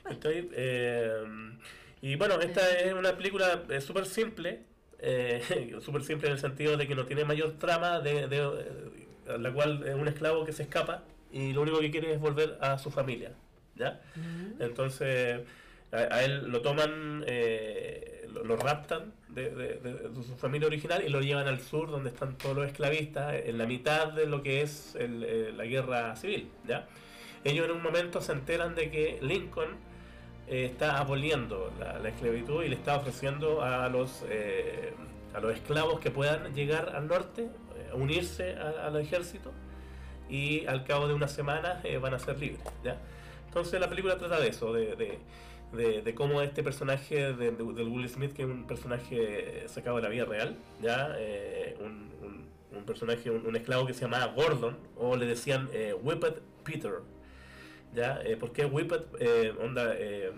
[0.09, 1.23] Estoy, eh,
[2.01, 4.63] y bueno, esta es una película súper simple,
[5.03, 9.37] eh, súper simple en el sentido de que no tiene mayor trama, de, de, eh,
[9.37, 12.57] la cual es un esclavo que se escapa y lo único que quiere es volver
[12.61, 13.33] a su familia.
[13.75, 14.01] ¿ya?
[14.59, 15.41] Entonces,
[15.91, 19.79] a, a él lo toman, eh, lo, lo raptan de
[20.13, 23.65] su familia original y lo llevan al sur, donde están todos los esclavistas, en la
[23.65, 26.49] mitad de lo que es el, eh, la guerra civil.
[26.67, 26.87] ¿ya?
[27.43, 29.69] Ellos en un momento se enteran de que Lincoln
[30.47, 34.93] eh, está aboliendo la, la esclavitud y le está ofreciendo a los, eh,
[35.33, 39.51] a los esclavos que puedan llegar al norte, eh, unirse al ejército
[40.29, 42.61] y al cabo de unas semanas van a ser libres.
[42.83, 42.97] ¿ya?
[43.47, 47.87] Entonces la película trata de eso, de, de, de- cómo este personaje de, de- del
[47.87, 51.15] Will Smith, que es un personaje sacado de la vida real, ¿ya?
[51.79, 55.69] Un, un- personaje, un, esclavo que se llamaba Gordon, o le decían
[56.01, 56.95] Whippet Peter.
[57.95, 58.19] ¿Ya?
[58.23, 59.05] Eh, ¿Por qué Whippet?
[59.19, 60.31] Eh, onda, eh,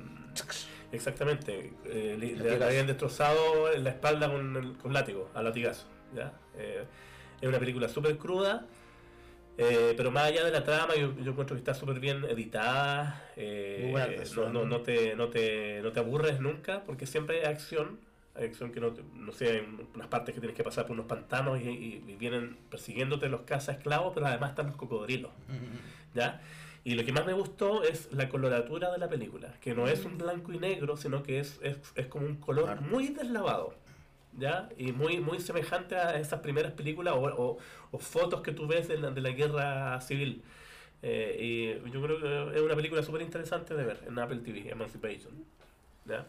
[0.91, 5.85] exactamente, eh, le, habían destrozado en la espalda con, látigo, a latigazo.
[6.15, 6.33] ¿ya?
[6.57, 6.83] Eh,
[7.41, 8.65] es una película súper cruda,
[9.57, 13.23] eh, pero más allá de la trama, yo, yo encuentro que está súper bien editada.
[14.07, 14.53] no, actuación.
[14.53, 17.99] no, no te, no, te, no te aburres nunca, porque siempre hay acción.
[18.37, 21.05] Hay acción que no, no sé, hay unas partes que tienes que pasar por unos
[21.05, 25.31] pantanos y, y- y vienen persiguiéndote los cazas esclavos, pero además están los cocodrilos.
[26.13, 26.41] ¿ya?
[26.85, 30.05] Y lo que más me gustó es la coloratura de la película, que no es
[30.05, 32.81] un blanco y negro, sino que es, es, es como un color Claro.
[32.83, 33.73] muy deslavado.
[34.37, 34.69] ¿Ya?
[34.77, 37.57] Y muy, muy semejante a esas primeras películas o, o-
[37.91, 40.43] o fotos que tú ves de la, de la guerra civil.
[41.01, 44.69] Eh, y yo creo que es una película súper interesante de ver en Apple TV,
[44.69, 45.33] Emancipation.
[46.05, 46.27] ¿Ya?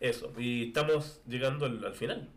[0.00, 2.28] Eso, y estamos llegando al, al final.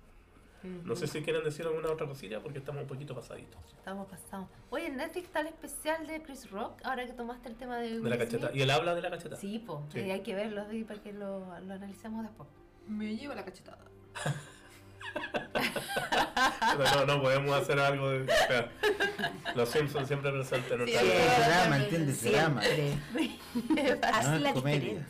[0.84, 3.59] No sé si quieren decir alguna otra cosilla porque estamos un poquito pasaditos.
[3.78, 4.47] Estamos pasados.
[4.70, 7.99] Oye, en Netflix está el especial de Chris Rock, ahora que tomaste el tema de
[7.99, 8.47] De la cacheta.
[8.49, 8.59] Smith.
[8.59, 9.36] Y él habla de la cacheta.
[9.36, 9.99] Sí, pues, Sí.
[9.99, 12.49] hay que verlo para que lo, lo analicemos después.
[12.88, 13.80] Me lleva la cachetada.
[16.93, 18.24] No, no, podemos hacer algo de.
[18.24, 18.70] o sea,
[19.55, 21.16] los Simpsons siempre presentes en nuestra Sí, vida.
[21.26, 22.24] ese drama, ¿entiendes?
[22.24, 22.61] Drama.
[23.55, 25.07] No Así la comedia.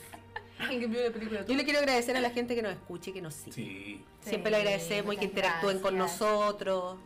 [0.69, 0.73] Diferencia.
[0.73, 1.45] Alguien vio la película.
[1.45, 3.53] Yo le quiero agradecer a la gente que nos escuche y que nos sigue.
[3.53, 4.03] Sí.
[4.21, 6.97] Siempre Sí, le agradecemos y que interactúen con nosotros.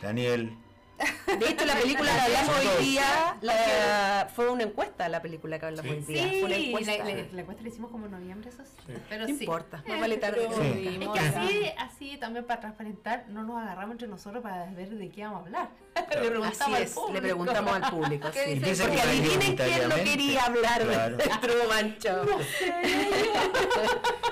[0.00, 0.56] Daniel.
[1.38, 5.66] De hecho, la película que hablamos hoy día la- fue una encuesta, la película que
[5.66, 5.98] hablamos Sí.
[5.98, 6.22] hoy Sí, día.
[6.28, 6.92] Fue una la, encuesta.
[6.98, 8.70] la- la encuesta la hicimos como en noviembre, eso sí.
[8.86, 8.92] Sí.
[9.08, 9.32] Pero No sí.
[9.44, 10.48] importa, más vale tarde.
[10.48, 10.98] Sí.
[11.00, 14.90] Es que la- así, así también para transparentar, no nos agarramos entre nosotros para ver
[14.90, 15.68] de qué vamos a hablar.
[15.92, 16.22] Claro.
[16.22, 17.12] Le preguntamos Así al es, público.
[17.12, 18.28] le preguntamos al público.
[18.32, 18.82] ¿Qué sí.
[18.82, 21.16] Porque adivinen quién no quería hablar Claro.
[21.18, 22.26] de Truman Show.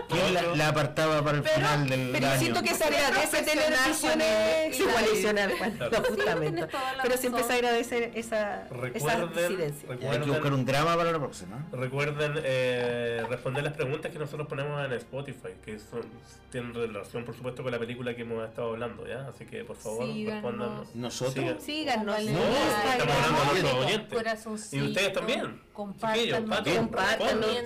[0.09, 2.39] ¿Quién la, la apartaba para el final del Pero año?
[2.41, 4.85] siento que se agradece tener visiones Juanito.
[4.89, 5.99] igualicionar, bueno, Claro.
[6.01, 6.60] no, justamente.
[7.03, 11.19] Pero siempre se agradece esa, esa Recuerden, Hay que buscar recuerden, un drama para la
[11.19, 11.67] próxima.
[11.73, 16.03] recuerden eh, responder las preguntas que nosotros ponemos en Spotify, que son,
[16.51, 19.29] tienen relación, por supuesto, con la película que hemos estado hablando, ¿ya?
[19.29, 20.43] Así que, por favor, Síganos.
[20.43, 20.85] respondan.
[20.95, 21.35] ¿Nosotros?
[21.35, 21.61] Sigan.
[21.61, 23.09] Síganos en No, Instagram.
[23.09, 24.73] estamos hablando de nuestros Con oyentes.
[24.73, 25.61] Y ustedes también.
[25.73, 26.47] Compartan.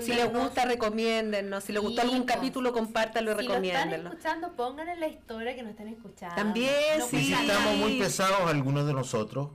[0.02, 1.64] Si les gusta, recomiéndennos.
[1.64, 4.10] Si les gustó algún capítulo, compártanlo y Si lo están recomiéndenlo.
[4.10, 6.34] escuchando, pongan en la historia que nos están escuchando.
[6.36, 7.16] También, No sí.
[7.16, 8.40] Y si estamos muy pesados
[8.80, 9.50] algunos de nosotros,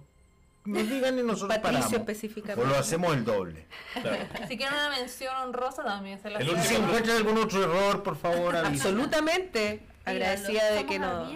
[0.66, 1.94] nos digan y nosotros Patricio paramos.
[1.94, 2.62] específicamente.
[2.62, 3.66] O lo hacemos el doble.
[3.94, 4.18] Claro.
[4.48, 8.16] Si quieren una mención honrosa, también se la El si encuentran algún otro error, por
[8.18, 8.74] favor, avisen.
[8.74, 9.84] Absolutamente.
[10.06, 11.34] Agradecida de que nos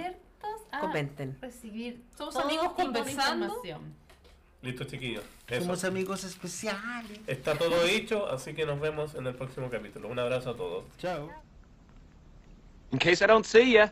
[0.79, 1.37] comenten.
[1.41, 3.61] recibir Somos amigos conversando.
[4.61, 5.23] Listo, chiquillos.
[5.47, 5.61] Eso.
[5.61, 7.19] Somos amigos especiales.
[7.27, 10.07] Está todo dicho, así que nos vemos en el próximo capítulo.
[10.07, 10.85] Un abrazo a todos.
[10.97, 11.29] Chao.
[12.91, 13.91] In case I don't see ya,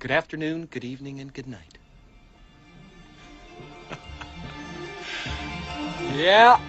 [0.00, 1.78] good afternoon, good evening, and good night.
[6.14, 6.60] Yeah.